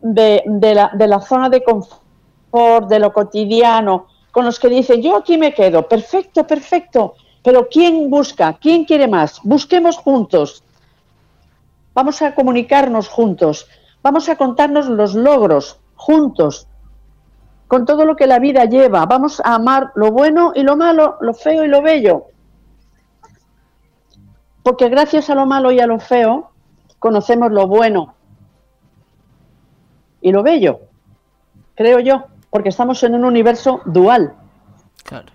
[0.00, 0.42] de,
[0.74, 5.54] la, la zona de confort, de lo cotidiano, con los que dicen, yo aquí me
[5.54, 8.54] quedo, perfecto, perfecto, pero ¿quién busca?
[8.54, 9.40] ¿Quién quiere más?
[9.42, 10.64] Busquemos juntos.
[11.94, 13.68] Vamos a comunicarnos juntos.
[14.02, 16.66] Vamos a contarnos los logros juntos,
[17.68, 19.06] con todo lo que la vida lleva.
[19.06, 22.26] Vamos a amar lo bueno y lo malo, lo feo y lo bello.
[24.62, 26.50] Porque gracias a lo malo y a lo feo
[26.98, 28.14] conocemos lo bueno
[30.20, 30.80] y lo bello,
[31.74, 34.34] creo yo, porque estamos en un universo dual.
[35.02, 35.32] Claro.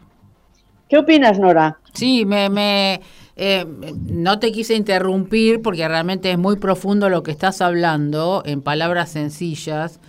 [0.88, 1.80] ¿Qué opinas, Nora?
[1.94, 3.02] Sí, me, me
[3.36, 3.66] eh,
[4.08, 9.10] no te quise interrumpir porque realmente es muy profundo lo que estás hablando en palabras
[9.10, 10.00] sencillas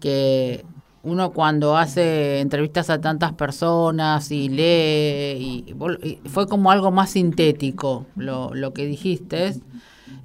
[0.00, 0.64] que
[1.04, 8.06] uno cuando hace entrevistas a tantas personas y lee, y, fue como algo más sintético
[8.14, 9.54] lo, que dijiste,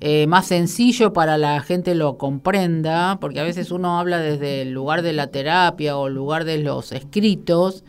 [0.01, 4.71] eh, más sencillo para la gente lo comprenda, porque a veces uno habla desde el
[4.71, 7.83] lugar de la terapia o el lugar de los escritos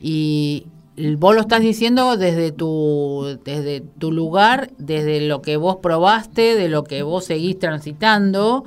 [0.00, 0.66] y
[1.18, 6.68] vos lo estás diciendo desde tu, desde tu lugar, desde lo que vos probaste, de
[6.68, 8.64] lo que vos seguís transitando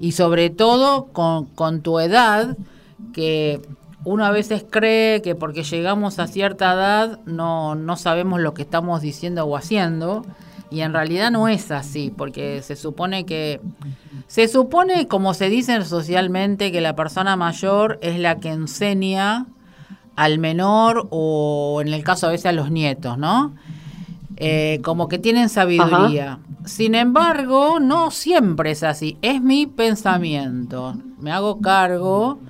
[0.00, 2.56] y sobre todo con tu edad
[3.12, 3.60] que
[4.04, 8.62] uno a veces cree que porque llegamos a cierta edad no, no sabemos lo que
[8.62, 10.24] estamos diciendo o haciendo.
[10.70, 13.60] Y en realidad no es así, porque se supone que.
[14.26, 19.46] Se supone, como se dice socialmente, que la persona mayor es la que enseña
[20.16, 23.54] al menor o en el caso a veces a los nietos, ¿no?
[24.36, 26.40] Eh, como que tienen sabiduría.
[26.64, 29.16] Sin embargo, no siempre es así.
[29.22, 30.96] Es mi pensamiento.
[31.20, 32.40] Me hago cargo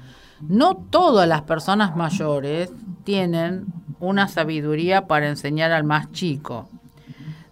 [0.49, 2.71] no todas las personas mayores
[3.05, 3.67] tienen
[4.01, 6.69] una sabiduría para enseñar al más chico.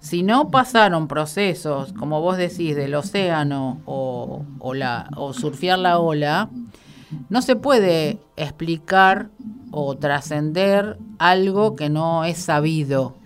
[0.00, 6.50] Si no pasaron procesos, como vos decís, del océano o, la, o surfear la ola,
[7.28, 9.31] no se puede explicar
[9.70, 13.16] o trascender algo que no es sabido.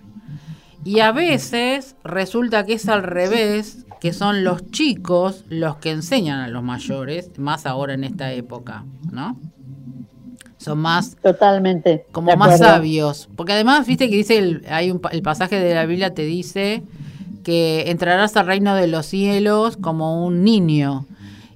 [0.85, 6.40] Y a veces resulta que es al revés, que son los chicos los que enseñan
[6.40, 9.37] a los mayores, más ahora en esta época, ¿no?
[10.66, 12.07] Son más totalmente.
[12.12, 13.29] como más sabios.
[13.37, 16.83] Porque además viste que dice el, hay un el pasaje de la Biblia te dice
[17.42, 21.07] que entrarás al reino de los cielos como un niño.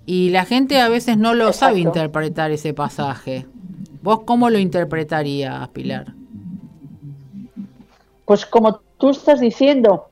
[0.06, 3.46] Y la gente a veces no lo sabe interpretar ese pasaje.
[4.02, 6.14] Vos cómo lo interpretarías Pilar
[8.30, 10.08] pues como tú estás diciendo,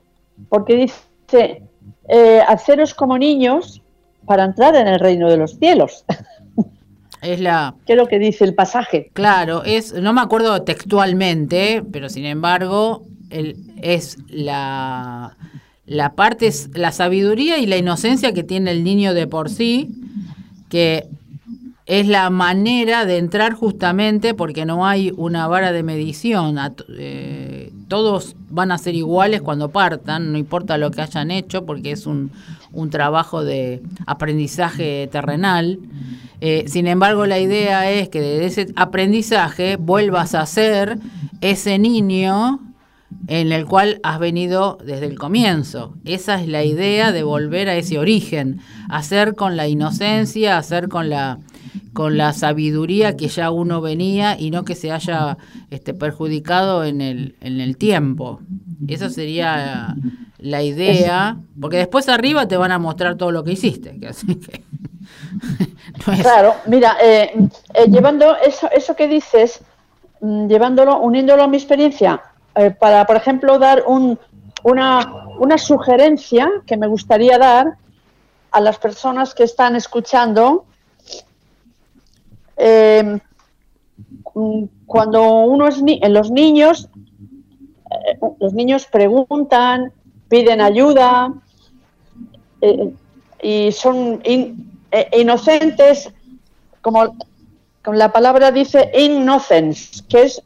[0.49, 1.63] porque dice,
[2.09, 3.81] eh, haceros como niños
[4.25, 6.03] para entrar en el reino de los cielos.
[7.21, 7.75] Es la.
[7.85, 9.11] ¿Qué es lo que dice el pasaje?
[9.13, 15.35] Claro, es, no me acuerdo textualmente, pero sin embargo, el, es la,
[15.85, 19.89] la parte, es la sabiduría y la inocencia que tiene el niño de por sí,
[20.69, 21.07] que
[21.89, 26.55] es la manera de entrar justamente porque no hay una vara de medición.
[26.89, 31.91] Eh, todos van a ser iguales cuando partan, no importa lo que hayan hecho, porque
[31.91, 32.31] es un,
[32.71, 35.79] un trabajo de aprendizaje terrenal.
[36.41, 40.99] Eh, sin embargo, la idea es que de ese aprendizaje vuelvas a ser
[41.41, 42.59] ese niño
[43.27, 45.95] en el cual has venido desde el comienzo.
[46.05, 51.09] Esa es la idea de volver a ese origen, hacer con la inocencia, hacer con
[51.09, 51.39] la
[51.93, 55.37] con la sabiduría que ya uno venía y no que se haya
[55.69, 58.39] este, perjudicado en el, en el tiempo.
[58.87, 59.95] Esa sería
[60.39, 63.99] la idea, porque después arriba te van a mostrar todo lo que hiciste.
[66.21, 67.31] Claro, mira, eh,
[67.73, 69.59] eh, llevando eso, eso que dices,
[70.21, 72.21] mm, llevándolo, uniéndolo a mi experiencia,
[72.55, 74.17] eh, para, por ejemplo, dar un,
[74.63, 77.75] una, una sugerencia que me gustaría dar
[78.51, 80.65] a las personas que están escuchando
[82.57, 83.19] eh,
[84.85, 86.89] cuando uno es ni los niños,
[88.39, 89.93] los niños preguntan,
[90.29, 91.33] piden ayuda
[92.61, 92.93] eh,
[93.41, 94.21] y son
[95.11, 96.11] inocentes,
[96.81, 97.15] como,
[97.83, 100.41] como, la palabra dice, innocence, que es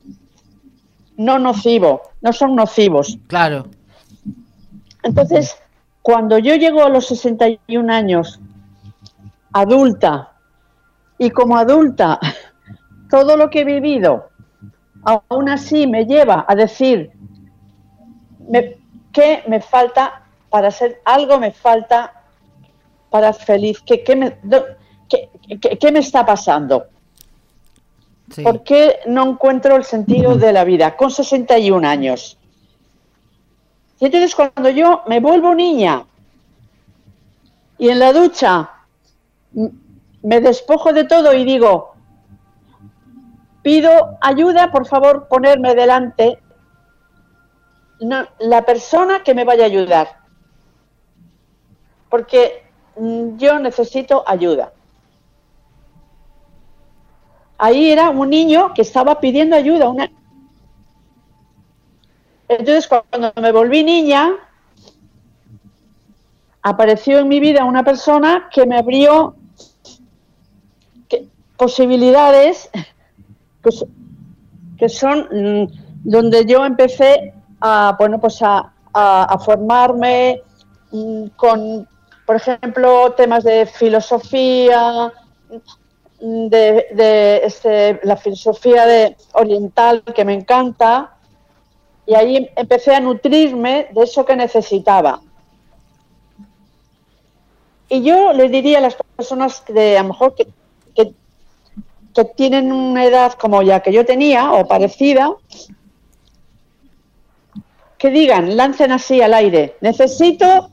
[1.17, 3.17] no nocivo, no son nocivos.
[3.27, 3.67] Claro.
[5.03, 5.55] Entonces,
[6.01, 8.39] cuando yo llego a los 61 años,
[9.51, 10.33] adulta,
[11.17, 12.19] y como adulta,
[13.09, 14.29] todo lo que he vivido,
[15.03, 17.11] aún así me lleva a decir
[19.13, 22.23] que me falta para ser algo, me falta
[23.09, 23.83] para feliz,
[24.15, 24.37] me,
[25.79, 26.87] ¿Qué me está pasando?
[28.43, 32.37] ¿Por qué no encuentro el sentido de la vida con 61 años?
[33.99, 36.05] Y entonces cuando yo me vuelvo niña
[37.77, 38.69] y en la ducha
[39.53, 41.93] me despojo de todo y digo,
[43.61, 46.39] pido ayuda, por favor, ponerme delante
[47.99, 50.07] la persona que me vaya a ayudar.
[52.09, 52.63] Porque
[52.97, 54.73] mm, yo necesito ayuda.
[57.57, 59.89] Ahí era un niño que estaba pidiendo ayuda.
[59.89, 60.11] Una...
[62.47, 64.33] Entonces, cuando me volví niña,
[66.61, 69.35] apareció en mi vida una persona que me abrió
[71.57, 72.69] posibilidades
[74.77, 75.67] que son mm,
[76.03, 78.69] donde yo empecé a, bueno, pues a,
[79.43, 80.41] formarme
[80.91, 81.87] mm, con,
[82.25, 85.11] por ejemplo, temas de filosofía,
[86.21, 91.15] mm, de, este, la filosofía de, oriental que me encanta,
[92.05, 95.21] y ahí empecé a nutrirme de eso que necesitaba.
[97.87, 100.47] Y yo le diría a las personas que a lo mejor que
[102.13, 105.33] que tienen una edad como ya que yo tenía o parecida,
[108.03, 110.69] que digan, lancen así al aire, necesito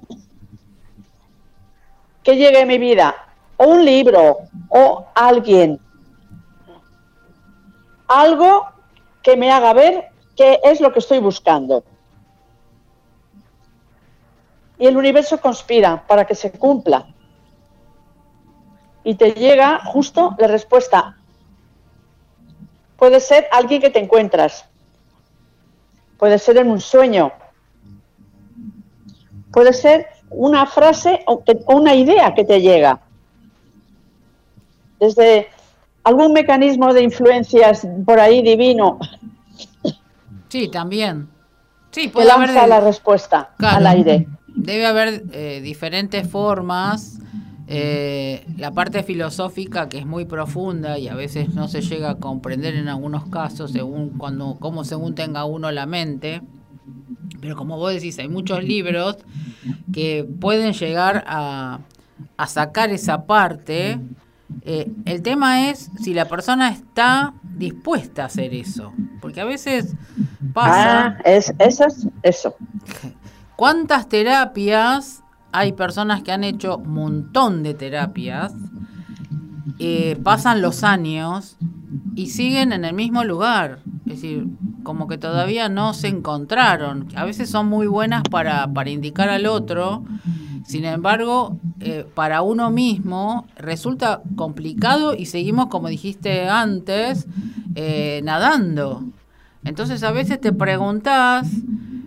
[2.24, 3.14] que llegue a mi vida
[3.56, 4.38] o un libro
[4.68, 5.78] o alguien,
[8.08, 8.66] algo
[9.22, 11.84] que me haga ver qué es lo que estoy buscando.
[14.76, 17.06] Y el universo conspira para que se cumpla.
[19.04, 21.16] Y te llega justo la respuesta
[22.96, 24.68] Puede ser alguien que te encuentras.
[26.20, 27.32] Puede ser en un sueño.
[29.50, 33.00] Puede ser una frase o una idea que te llega.
[35.00, 35.48] Desde
[36.04, 38.98] algún mecanismo de influencias por ahí divino.
[40.50, 41.26] Sí, también.
[41.90, 44.28] Sí, puede lanza la respuesta al aire.
[44.46, 47.18] Debe haber eh, diferentes formas
[47.72, 52.14] eh, la parte filosófica que es muy profunda y a veces no se llega a
[52.16, 56.42] comprender en algunos casos según cuando como según tenga uno la mente.
[57.40, 59.18] Pero como vos decís hay muchos libros
[59.92, 61.78] que pueden llegar a,
[62.36, 64.00] a sacar esa parte.
[64.62, 69.94] Eh, el tema es si la persona está dispuesta a hacer eso porque a veces
[70.52, 72.56] pasa ah, es, eso es eso.
[73.56, 75.22] Cuántas terapias
[75.52, 78.52] hay personas que han hecho un montón de terapias,
[79.78, 81.56] eh, pasan los años
[82.14, 83.80] y siguen en el mismo lugar.
[84.06, 84.46] Es decir,
[84.82, 87.08] como que todavía no se encontraron.
[87.14, 90.04] A veces son muy buenas para, para indicar al otro,
[90.70, 97.26] sin embargo, eh, para uno mismo resulta complicado y seguimos, como dijiste antes,
[97.74, 99.04] eh, nadando.
[99.64, 101.48] Entonces a veces te preguntas,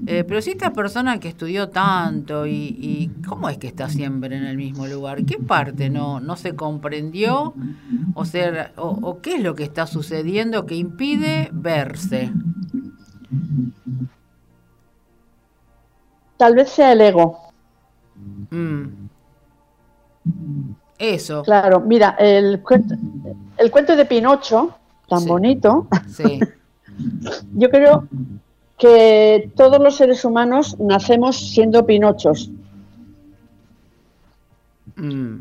[0.06, 4.46] eh, pero si esta persona que estudió tanto y, cómo es que está siempre en
[4.46, 7.54] el mismo lugar, ¿qué parte no, no se comprendió
[8.14, 12.32] o, ser, o, qué es lo que está sucediendo que impide verse?
[16.38, 17.40] Tal vez sea el ego.
[18.50, 18.86] Mm.
[20.98, 21.44] Eso.
[21.44, 22.96] Claro, mira, el cuento,
[23.58, 24.78] el cuento de Pinocho,
[25.08, 26.40] tan bonito, sí.
[27.54, 28.08] yo creo
[28.78, 32.50] que todos los seres humanos nacemos siendo Pinochos.
[34.96, 35.38] Mm.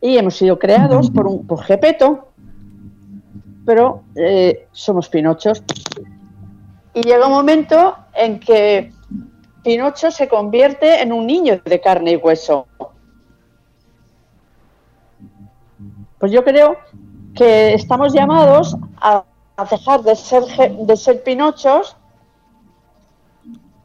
[0.00, 2.28] Y hemos sido creados por, un, por Gepeto,
[3.66, 5.62] pero eh, somos Pinochos.
[6.94, 8.92] Y llega un momento en que
[9.62, 12.66] Pinocho se convierte en un niño de carne y hueso.
[16.18, 16.78] Pues yo creo
[17.34, 19.24] que estamos llamados a,
[19.70, 21.97] dejar de ser, de ser Pinochos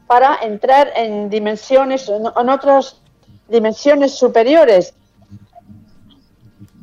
[0.07, 3.01] para entrar en dimensiones, en, otras
[3.47, 4.93] dimensiones superiores.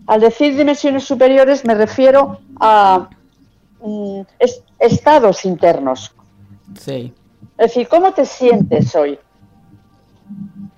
[0.07, 3.09] Al decir dimensiones superiores me refiero a
[3.81, 4.21] mm,
[4.79, 6.13] estados internos.
[6.79, 7.15] Sí.
[7.59, 9.19] Es decir, ¿cómo te sientes hoy?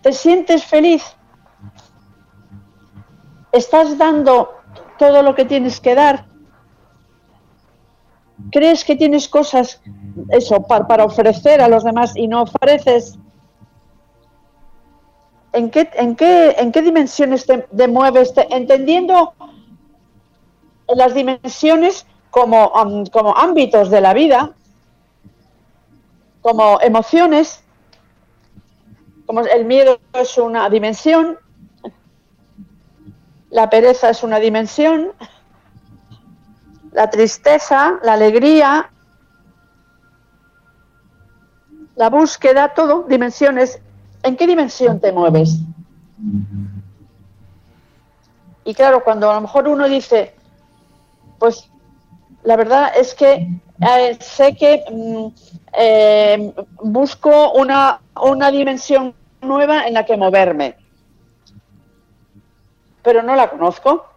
[0.03, 1.05] ¿Te sientes feliz?
[3.53, 4.55] ¿Estás dando
[4.99, 6.32] todo lo que tienes que dar?
[8.51, 9.81] ¿Crees que tienes cosas,
[10.31, 13.19] eso, para, ofrecer a los demás y no ofreces?
[15.53, 18.33] ¿En qué, en qué, en qué dimensiones te, mueves?
[18.51, 19.35] entendiendo
[20.89, 22.73] las dimensiones como,
[23.13, 24.53] como ámbitos de la vida,
[26.41, 27.63] como emociones,
[29.27, 31.39] como el miedo es una dimensión,
[33.51, 35.13] la pereza es una dimensión,
[36.93, 38.91] la tristeza, la alegría,
[41.97, 43.81] la búsqueda, todo, dimensiones.
[44.23, 45.59] ¿En qué dimensión te mueves?
[48.65, 50.35] Y claro, cuando a lo mejor uno dice,
[51.39, 51.69] pues
[52.45, 53.49] la verdad es que
[53.81, 55.27] eh, sé que mm,
[55.73, 60.77] eh, busco una, una dimensión nueva en la que moverme,
[63.03, 64.12] pero no la conozco.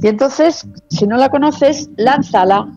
[0.00, 2.68] Y entonces, si no la conoces, lánzala.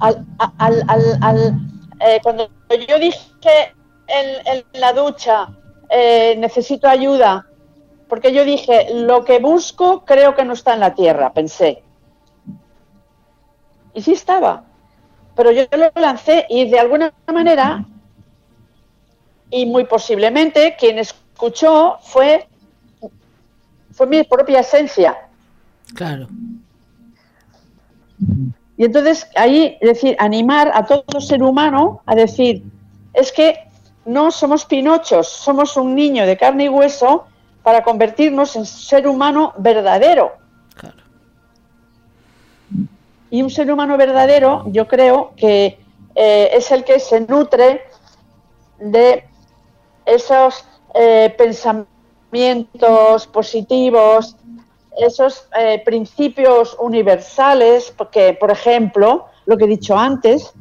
[0.00, 0.24] Al,
[0.58, 0.84] al,
[1.20, 1.60] al,
[2.00, 2.48] eh, cuando
[2.88, 3.74] yo dije
[4.06, 5.48] en, la ducha,
[5.90, 7.46] eh, necesito ayuda,
[8.08, 11.82] porque yo dije, lo que busco creo que no está en la tierra, pensé.
[13.92, 14.64] Y sí estaba,
[15.34, 17.84] pero yo lo lancé y de alguna manera,
[19.50, 22.48] y muy posiblemente quien escuchó fue,
[23.90, 25.27] fue mi propia esencia.
[25.94, 26.28] Claro.
[28.76, 32.62] Y entonces ahí, es decir, animar a todo ser humano a decir,
[33.12, 33.68] es que
[34.04, 37.26] no somos pinochos, somos un niño de carne y hueso
[37.62, 40.32] para convertirnos en ser humano verdadero.
[43.30, 45.78] Y un ser humano verdadero, yo creo que
[46.14, 47.82] eh, es el que se nutre
[48.78, 49.24] de
[50.06, 50.64] esos
[50.94, 54.34] eh, pensamientos positivos,
[54.98, 60.52] esos eh, principios universales, porque, por ejemplo, lo que he dicho antes,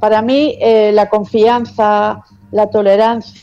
[0.00, 3.42] para mí la confianza, la tolerancia,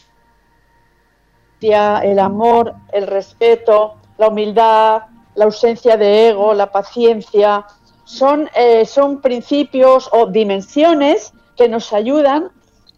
[1.61, 5.03] el amor, el respeto, la humildad,
[5.35, 7.65] la ausencia de ego, la paciencia,
[8.03, 12.51] son, eh, son principios o dimensiones que nos ayudan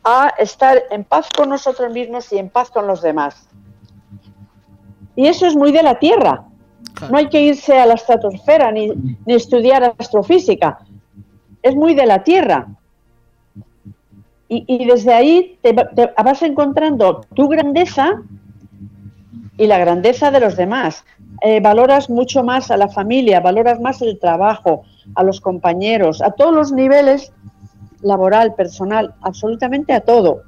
[0.03, 3.47] a estar en paz con nosotros mismos y en paz con los demás.
[5.15, 6.45] Y eso es muy de la Tierra.
[7.09, 8.89] No hay que irse a la estratosfera ni,
[9.25, 10.79] ni estudiar astrofísica.
[11.61, 12.67] Es muy de la Tierra.
[14.51, 18.19] Y, desde ahí te, vas encontrando tu grandeza
[19.59, 21.05] y la grandeza de los demás.
[21.41, 26.31] Eh, valoras mucho más a la familia, valoras más el trabajo, a los compañeros, a
[26.31, 27.31] todos los niveles,
[28.01, 30.41] laboral, personal, absolutamente a todo.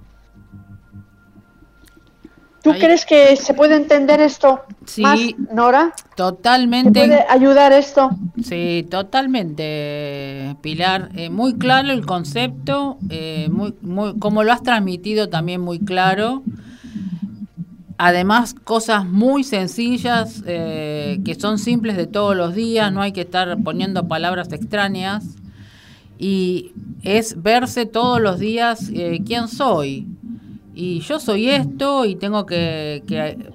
[2.64, 5.20] ¿Tú crees que se puede entender esto sí, más,
[5.52, 5.94] Nora?
[6.16, 7.00] Totalmente.
[7.00, 8.12] puede ayudar esto?
[8.44, 11.10] Sí, totalmente, Pilar.
[11.16, 16.44] Eh, muy claro el concepto, eh, muy, muy, como lo has transmitido también muy claro.
[17.98, 23.22] Además, cosas muy sencillas eh, que son simples de todos los días, no hay que
[23.22, 25.24] estar poniendo palabras extrañas.
[26.20, 30.08] y es verse todos los días eh, quién soy.
[30.74, 33.04] Y yo soy esto y tengo que,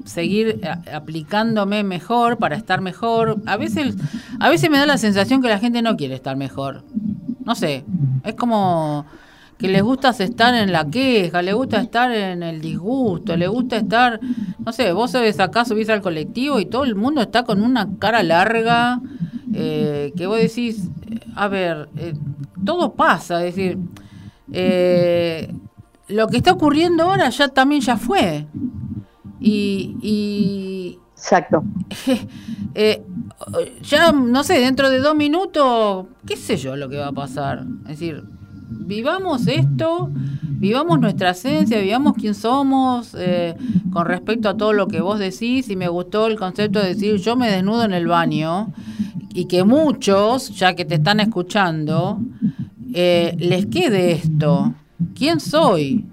[0.05, 0.61] seguir
[0.93, 3.41] aplicándome mejor para estar mejor.
[3.47, 3.97] A veces,
[4.39, 6.85] a veces me da la sensación que la gente no quiere estar mejor.
[7.45, 7.85] No sé,
[8.25, 9.07] es como
[9.59, 13.77] que les gusta estar en la queja, le gusta estar en el disgusto, le gusta
[13.77, 14.21] estar,
[14.59, 18.23] no sé, vos acá, subís al colectivo y todo el mundo está con una cara
[18.23, 19.01] larga,
[19.55, 20.91] eh, que vos decís,
[21.35, 22.13] a ver, eh,
[22.65, 23.79] todo pasa, es decir,
[24.53, 25.51] eh,
[26.09, 28.47] lo que está ocurriendo ahora ya también ya fue.
[29.41, 31.63] Y, Exacto.
[33.83, 37.65] ya, no sé, dentro de dos minutos, qué sé yo lo que va a pasar.
[37.85, 38.25] Es decir,
[38.69, 40.11] vivamos esto,
[40.43, 43.57] vivamos nuestra esencia, vivamos quién somos eh,
[43.93, 47.17] con respecto a todo lo que vos decís y me gustó el concepto de decir
[47.17, 48.73] yo me desnudo en el baño
[49.31, 52.19] y que muchos, ya que te están escuchando,
[52.95, 54.73] eh, les quede esto.
[55.15, 56.07] ¿Quién soy?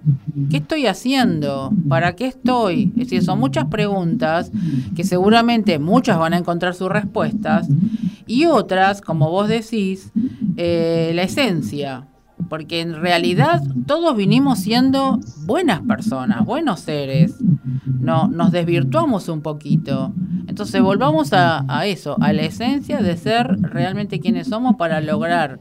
[0.49, 1.71] ¿Qué estoy haciendo?
[1.87, 2.91] ¿Para qué estoy?
[2.97, 4.51] Es decir, son muchas preguntas
[4.95, 7.67] que seguramente muchas van a encontrar sus respuestas
[8.27, 10.11] y otras, como vos decís,
[10.57, 12.07] eh, la esencia
[12.53, 17.33] porque en realidad todos vinimos siendo buenas personas, buenos seres.
[17.99, 20.13] No, nos desvirtuamos un poquito.
[20.45, 25.57] Entonces volvamos a, eso, a la esencia de ser realmente quienes somos para lograr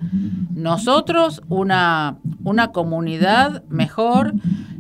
[0.55, 4.35] nosotros una, una comunidad mejor,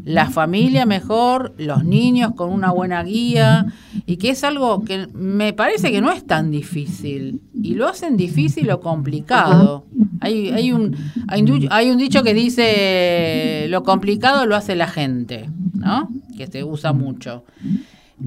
[0.05, 3.67] la familia mejor, los niños con una buena guía,
[4.07, 8.17] y que es algo que me parece que no es tan difícil, y lo hacen
[8.17, 9.87] difícil o complicado.
[10.21, 10.97] Hay, hay, un,
[11.29, 16.09] hay, un, dicho que dice, lo complicado lo hace la gente, ¿no?
[16.37, 17.45] Que se usa mucho.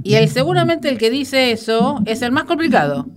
[0.04, 3.08] Y el, seguramente el que dice eso es el más complicado.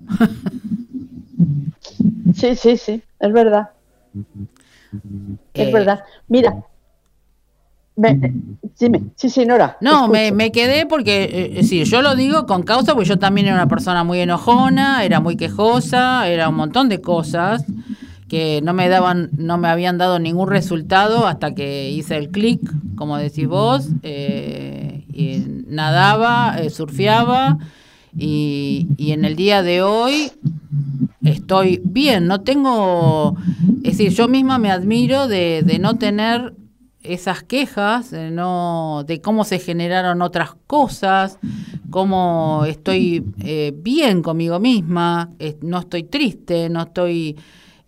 [2.34, 3.70] Sí, sí, sí, es verdad.
[5.54, 6.04] Es eh, verdad.
[6.28, 6.62] Mira,
[9.16, 9.76] sí, sí, Nora.
[9.80, 13.46] No, me, me, quedé porque, eh, sí, yo lo digo con causa, porque yo también
[13.46, 17.64] era una persona muy enojona, era muy quejosa, era un montón de cosas
[18.28, 22.60] que no me daban, no me habían dado ningún resultado hasta que hice el clic,
[22.94, 27.58] como decís vos, eh, y nadaba, eh, surfeaba
[28.16, 30.30] y, y, en el día de hoy
[31.24, 33.36] estoy bien, no tengo,
[33.82, 36.54] es decir, yo misma me admiro de, de no tener
[37.08, 41.38] esas quejas, de, no, de cómo se generaron otras cosas,
[41.90, 45.30] cómo estoy eh, bien conmigo misma,
[45.62, 47.36] no estoy triste, no estoy...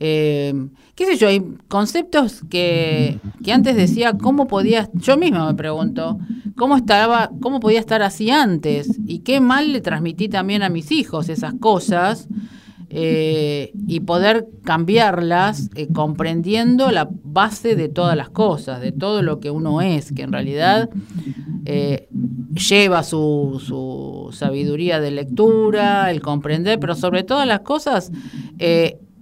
[0.03, 0.55] Eh,
[0.95, 6.19] qué sé yo, hay conceptos que, que antes decía, ¿cómo podía, yo misma me pregunto,
[6.57, 8.99] cómo estaba, cómo podía estar así antes?
[9.07, 12.29] Y qué mal le transmití también a mis hijos esas cosas,
[12.93, 19.39] eh, y poder cambiarlas eh, comprendiendo la base de todas las cosas, de todo lo
[19.39, 20.91] que uno es, que en realidad
[21.67, 22.09] eh,
[22.69, 28.11] lleva su, su, sabiduría de lectura, el comprender, pero sobre todas las cosas,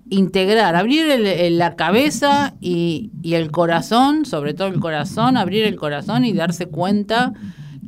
[0.09, 6.25] integrar, abrir la cabeza y, y el corazón, sobre todo el corazón, abrir el corazón
[6.25, 7.35] y darse cuenta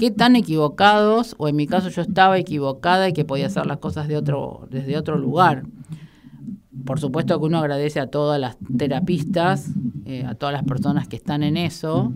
[0.01, 3.77] qué tan equivocados, o en mi caso yo estaba equivocada y que podía hacer las
[3.81, 5.65] cosas de otro, desde otro lugar.
[6.87, 9.69] Por supuesto que uno agradece a todas las terapistas,
[10.07, 12.15] eh, a todas las personas que están en eso,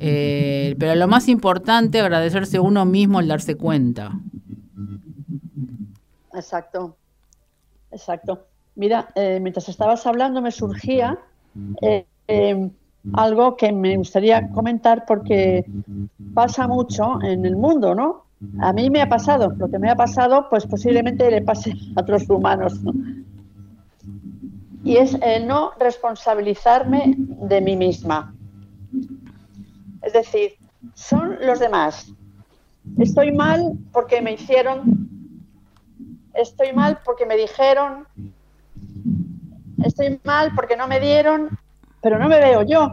[0.00, 4.12] eh, pero lo más importante, agradecerse uno mismo al darse cuenta.
[6.34, 6.98] Exacto,
[7.90, 8.48] exacto.
[8.74, 11.18] Mira, eh, mientras estabas hablando me surgía
[13.12, 15.64] algo que me gustaría comentar porque
[16.32, 18.24] pasa mucho en el mundo, ¿no?
[18.60, 22.00] A mí me ha pasado, lo que me ha pasado, pues posiblemente le pase a
[22.00, 22.80] otros humanos.
[24.82, 28.34] Y es el no responsabilizarme de mí misma.
[30.02, 30.52] Es decir,
[30.94, 32.12] son los demás.
[32.98, 35.08] Estoy mal porque me hicieron,
[36.34, 38.06] estoy mal porque me dijeron,
[39.82, 41.58] estoy mal porque no me dieron,
[42.04, 42.92] pero no me veo yo.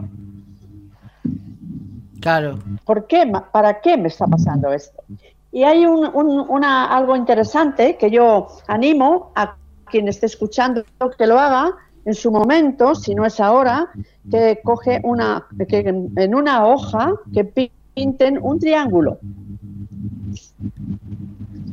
[2.18, 2.58] Claro.
[2.86, 3.30] ¿Por qué?
[3.52, 5.04] ¿Para qué me está pasando esto?
[5.52, 6.06] Y hay un,
[6.48, 9.54] una, algo interesante que yo animo a
[9.84, 10.82] quien esté escuchando
[11.18, 11.74] que lo haga
[12.06, 13.90] en su momento, si no es ahora,
[14.30, 19.18] que coge una, que en una hoja que pinten un triángulo.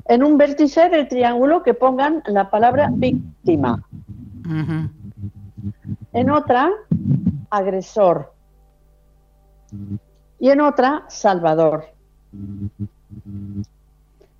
[0.10, 3.82] En un vértice del triángulo que pongan la palabra víctima.
[6.12, 6.70] En otra,
[7.50, 8.34] agresor.
[10.39, 11.86] Y en otra, salvador.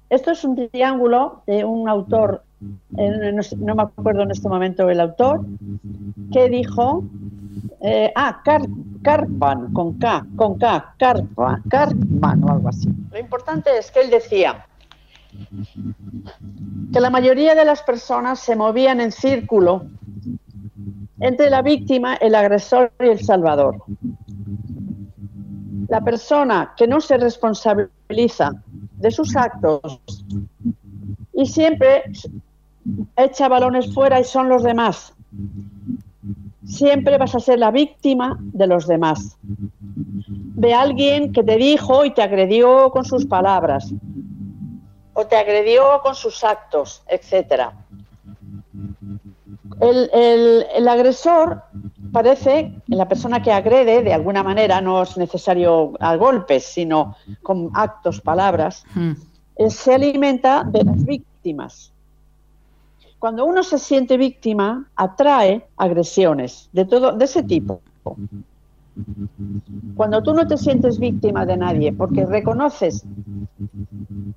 [0.10, 2.44] Esto es un triángulo de un autor,
[2.90, 5.46] no me acuerdo en este momento el autor,
[6.32, 7.04] que dijo
[7.82, 8.42] eh, ah,
[9.04, 12.90] Carpan, con K, con K, Carpan, Carpan o algo así.
[13.12, 14.66] Lo importante es que él decía
[16.92, 19.86] que la mayoría de las personas se movían en círculo
[21.20, 23.84] entre la víctima, el agresor y el salvador.
[25.88, 28.52] La persona que no se responsabiliza
[28.98, 30.02] de sus actos
[31.34, 32.04] y siempre
[33.16, 35.14] echa balones fuera y son los demás.
[36.66, 39.38] Siempre vas a ser la víctima de los demás.
[39.42, 43.92] De alguien que te dijo y te agredió con sus palabras,
[45.14, 47.74] o te agredió con sus actos, etcétera.
[49.80, 51.64] El, agresor
[52.12, 57.70] parece, la persona que agrede, de alguna manera, no es necesario a golpes, sino con
[57.74, 59.12] actos, palabras, hmm.
[59.56, 61.94] eh, se alimenta de las víctimas.
[63.20, 67.82] Cuando uno se siente víctima, atrae agresiones de todo, de ese tipo.
[69.96, 73.06] Cuando tú no te sientes víctima de nadie porque reconoces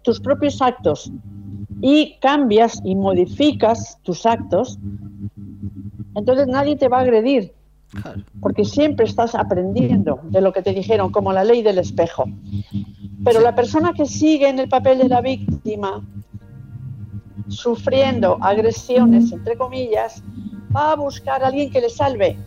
[0.02, 1.10] tus propios actos
[1.82, 4.78] y cambias y modificas tus actos,
[6.14, 7.52] entonces nadie te va a agredir.
[8.40, 12.24] Porque siempre estás aprendiendo de lo que te dijeron, como la ley del espejo.
[13.22, 16.02] Pero la persona que sigue en el papel de la víctima,
[17.48, 20.22] sufriendo agresiones, entre comillas,
[20.74, 22.38] va a buscar a alguien que le salve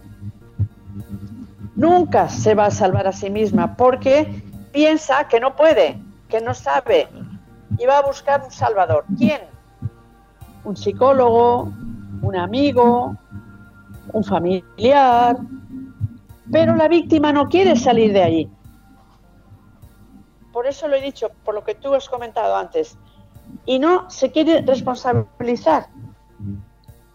[1.75, 5.97] nunca se va a salvar a sí misma porque piensa que no puede,
[6.29, 7.07] que no sabe
[7.77, 9.05] y va a buscar un salvador.
[9.17, 9.41] ¿Quién?
[10.63, 11.71] Un psicólogo,
[12.21, 13.15] un amigo,
[14.13, 15.37] un familiar.
[16.51, 18.51] Pero la víctima no quiere salir de ahí.
[20.51, 22.97] Por eso lo he dicho, por lo que tú has comentado antes.
[23.65, 25.87] Y no se quiere responsabilizar.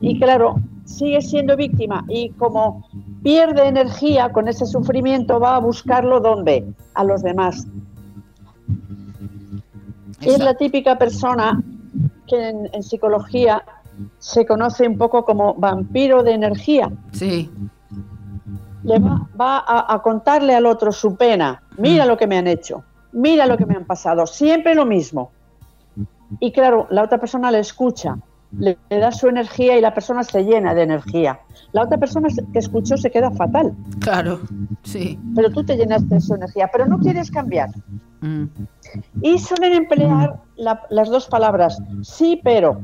[0.01, 2.87] Y claro, sigue siendo víctima y como
[3.23, 6.67] pierde energía con ese sufrimiento, va a buscarlo ¿dónde?
[6.95, 7.67] A los demás.
[10.21, 11.63] Es la típica persona
[12.27, 13.65] que en, psicología
[14.19, 16.91] se conoce un poco como vampiro de energía.
[17.13, 17.51] Sí.
[18.83, 21.63] Le va, a, a, contarle al otro su pena.
[21.77, 22.85] Mira lo que me han hecho.
[23.13, 24.27] Mira lo que me han pasado.
[24.27, 25.33] Siempre lo mismo.
[26.39, 28.17] Y claro, la otra persona le escucha
[28.59, 31.41] le, da su energía y la persona se llena de energía.
[31.73, 33.75] La otra persona que escuchó se queda fatal.
[34.01, 34.41] Claro,
[34.83, 35.19] sí.
[35.35, 37.71] Pero tú te llenas de su energía, pero no quieres cambiar.
[38.21, 38.45] Mm.
[39.23, 42.81] Y suelen emplear las dos palabras, sí, pero.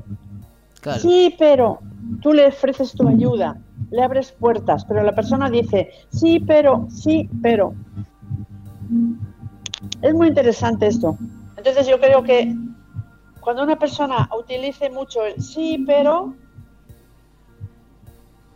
[0.98, 1.80] Sí, pero.
[2.22, 3.58] Tú le ofreces tu ayuda,
[3.90, 7.74] le abres puertas, pero la persona dice, sí, pero, sí, pero.
[10.02, 11.18] Es muy interesante esto.
[11.56, 12.54] Entonces yo creo que
[13.46, 16.34] cuando una persona utilice mucho el sí, pero,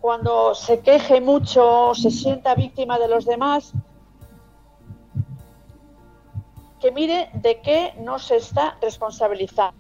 [0.01, 3.72] cuando se queje mucho, se sienta víctima de los demás,
[6.80, 9.78] que mire de qué no se está responsabilizando.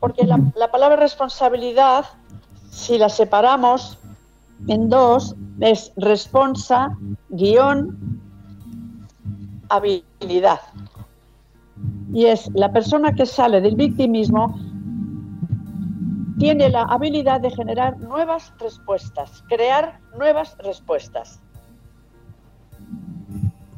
[0.00, 2.04] Porque la, la, palabra responsabilidad,
[2.68, 3.96] si la separamos
[4.66, 8.20] en dos, es responsa, guion,
[9.68, 10.71] habilidad
[12.12, 14.58] y es la persona que sale del victimismo
[16.38, 21.40] tiene la habilidad de generar nuevas respuestas, crear nuevas respuestas.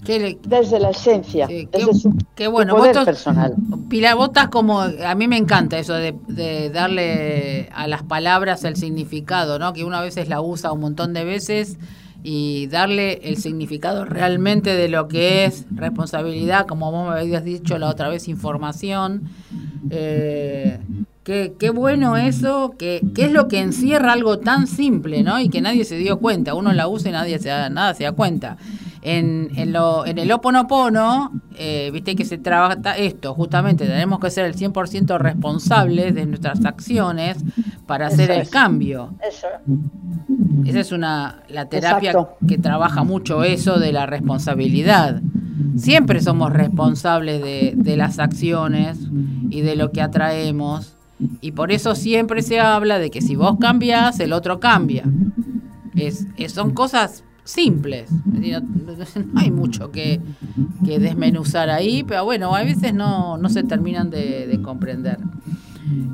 [0.02, 3.55] desde la esencia, desde su, qué bueno, poder personal.
[3.88, 4.16] Pilar,
[4.50, 9.72] como, a mí me encanta eso de, darle a las palabras el significado, ¿no?
[9.72, 11.78] Que una vez la usa un montón de veces
[12.27, 17.77] y darle el significado realmente de lo que es responsabilidad, como vos me habías dicho
[17.79, 19.25] la otra vez, información.
[19.91, 20.79] Eh,
[21.22, 25.39] qué, bueno eso, que, es lo que encierra algo tan simple, ¿no?
[25.39, 26.55] Y que nadie se dio cuenta.
[26.55, 28.57] Uno la usa y nadie se da, nada se da cuenta.
[29.03, 34.31] En, en, lo, en el Oponopono, eh, viste que se trabaja esto, justamente tenemos que
[34.31, 37.37] ser el 100% responsables de nuestras acciones
[37.87, 39.14] para hacer el cambio.
[39.26, 39.47] Eso.
[40.66, 42.14] Esa es una la terapia
[42.47, 45.20] que trabaja mucho eso de la responsabilidad.
[45.76, 48.99] Siempre somos responsables de, de las acciones
[49.51, 50.97] y de lo que atraemos.
[51.41, 55.05] Y por eso siempre se habla de que si vos cambias, el otro cambia.
[55.95, 58.11] Es, son cosas simples.
[58.45, 60.20] No, hay mucho que,
[60.82, 65.18] desmenuzar ahí, pero bueno, a veces no, se terminan de, comprender.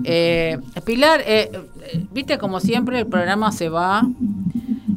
[0.05, 1.51] Eh, Pilar, eh,
[2.13, 4.03] viste como siempre el programa se va.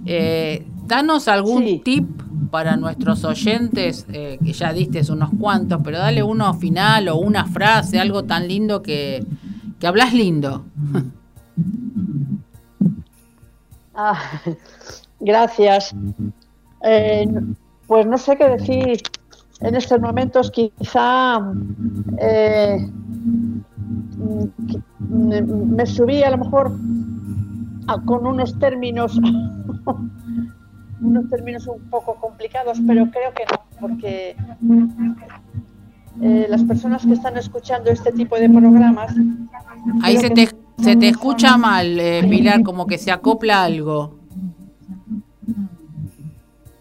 [0.05, 2.07] Eh, danos algún tip
[2.51, 7.99] para nuestros oyentes, que ya diste unos cuantos, pero dale uno final o una frase,
[7.99, 9.25] algo tan lindo que,
[9.79, 10.65] que hablas lindo.
[13.95, 14.19] Ah,
[15.23, 15.95] Gracias.
[16.83, 17.25] Eh,
[17.87, 19.01] pues no sé qué decir
[19.63, 21.39] en estos momentos, quizá
[22.19, 22.89] eh,
[25.09, 26.71] me subí a lo mejor
[28.05, 29.19] con unos términos
[31.01, 34.35] unos términos un poco complicados, pero creo que no, porque
[36.21, 39.13] eh, las personas que están escuchando este tipo de programas...
[40.01, 44.19] Ahí se te, se te escucha mal, eh, Pilar, como que se acopla algo.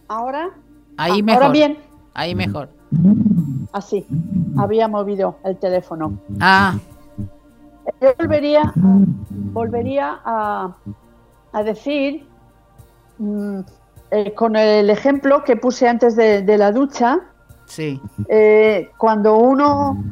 [0.07, 0.51] ¿Ahora?
[0.97, 1.43] Ahí ah, mejor.
[1.43, 1.92] ¿Ahora bien?
[2.15, 2.69] Ahí mejor.
[3.73, 4.07] Así,
[4.57, 6.19] había movido el teléfono.
[6.41, 6.79] Ah.
[8.01, 10.77] Yo volvería, volvería a,
[11.53, 12.27] a decir,
[13.19, 13.61] mm,
[14.11, 17.21] eh, con el ejemplo que puse antes de, la ducha,
[17.65, 17.99] sí.
[18.29, 20.05] Eh, cuando uno,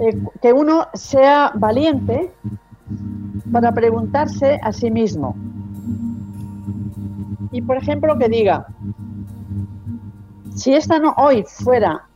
[0.00, 2.32] eh, que uno sea valiente
[3.52, 5.36] para preguntarse a sí mismo.
[7.52, 8.66] Y por ejemplo que diga,
[10.56, 12.08] si esta no hoy fuera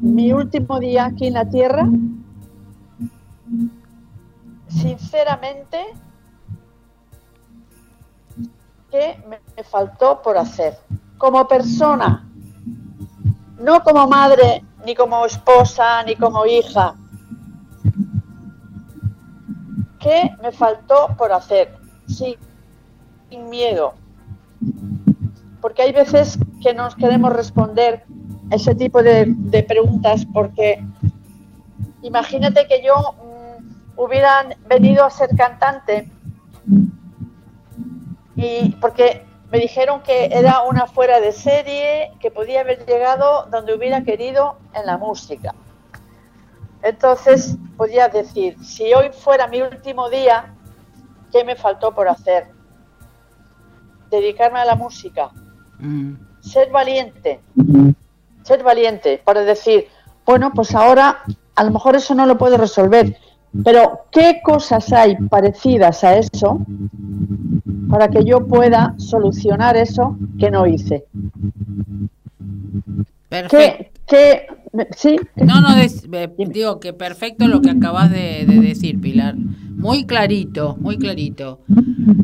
[0.00, 1.86] mi último día aquí en la tierra,
[4.68, 5.78] sinceramente
[8.92, 10.78] ¿Qué me faltó por hacer.
[11.16, 12.28] Como persona,
[13.58, 16.94] no como madre, ni como esposa, ni como hija.
[19.98, 21.74] ¿Qué me faltó por hacer?
[22.06, 22.36] Sí,
[23.30, 23.94] sin miedo.
[25.62, 28.04] Porque hay veces que nos queremos responder
[28.50, 30.84] ese tipo de, preguntas porque
[32.02, 36.10] imagínate que yo mm, hubieran venido a ser cantante
[38.36, 43.74] y porque me dijeron que era una fuera de serie, que podía haber llegado donde
[43.74, 45.54] hubiera querido en la música.
[46.82, 50.54] Entonces podía decir, si hoy fuera mi último día,
[51.30, 52.48] ¿qué me faltó por hacer?
[54.10, 55.30] Dedicarme a la música.
[55.78, 56.14] Mm.
[56.40, 57.40] Ser valiente.
[58.42, 59.86] Ser valiente para decir,
[60.26, 61.22] bueno, pues ahora
[61.54, 63.16] a lo mejor eso no lo puedo resolver,
[63.64, 66.58] pero, ¿qué cosas hay parecidas a eso
[67.90, 71.04] para que yo pueda solucionar eso que no hice?
[73.28, 74.00] Perfecto.
[74.06, 74.46] ¿Qué,
[74.96, 75.16] sí?
[75.36, 75.68] No, no,
[76.48, 79.36] digo que perfecto lo que acabas de, decir, Pilar.
[79.36, 81.60] Muy clarito, muy clarito.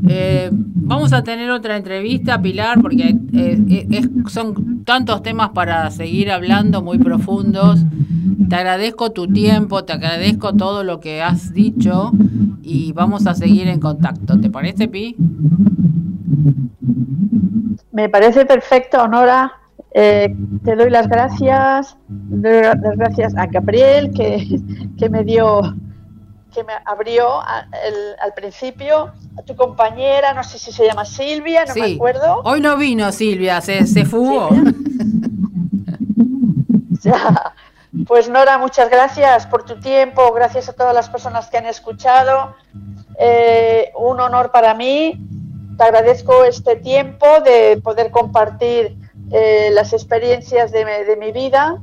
[0.09, 6.82] Eh, vamos a tener otra entrevista, Pilar, porque eh, son tantos temas para seguir hablando,
[6.82, 7.80] muy profundos.
[8.49, 12.12] Te agradezco tu tiempo, te agradezco todo lo que has dicho
[12.62, 14.40] y vamos a seguir en contacto.
[14.40, 15.16] ¿Te parece, Pi?
[17.92, 19.53] Me parece perfecto, Nora.
[20.01, 20.32] Eh,
[20.64, 21.96] te doy las gracias,
[22.30, 24.61] las gracias a Gabriel que,
[24.96, 25.74] que me dio,
[26.55, 31.74] que me abrió al principio, a tu compañera, no sé si se llama Silvia, no
[31.74, 32.42] me acuerdo.
[32.44, 34.51] Hoy no vino Silvia, se, se fugó.
[37.03, 37.55] ya.
[38.07, 42.55] Pues Nora, muchas gracias por tu tiempo, gracias a todas las personas que han escuchado.
[43.18, 45.20] Eh, un honor para mí.
[45.76, 48.96] Te agradezco este tiempo de poder compartir
[49.33, 51.81] eh, las experiencias de, de mi vida.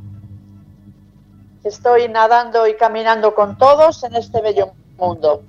[1.63, 5.43] Estoy nadando y caminando con todos en este bello mundo.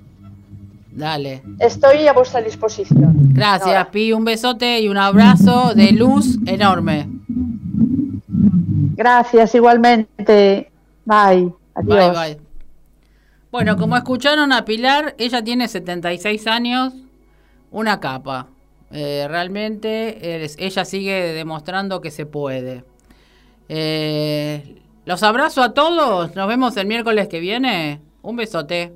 [0.91, 1.43] Dale.
[1.59, 3.33] Estoy a vuestra disposición.
[3.33, 4.13] Gracias, Pi.
[4.13, 7.07] Un besote y un abrazo de luz enorme.
[8.95, 10.71] Gracias, igualmente.
[11.05, 11.53] Bye.
[11.75, 11.85] Adiós.
[11.85, 12.41] Bye, bye.
[13.51, 16.93] Bueno, como escucharon a Pilar, ella tiene 76 años,
[17.69, 18.47] una capa.
[18.91, 22.83] Eh, realmente ella sigue demostrando que se puede.
[23.69, 26.35] Eh, los abrazo a todos.
[26.35, 28.01] Nos vemos el miércoles que viene.
[28.21, 28.93] Un besote.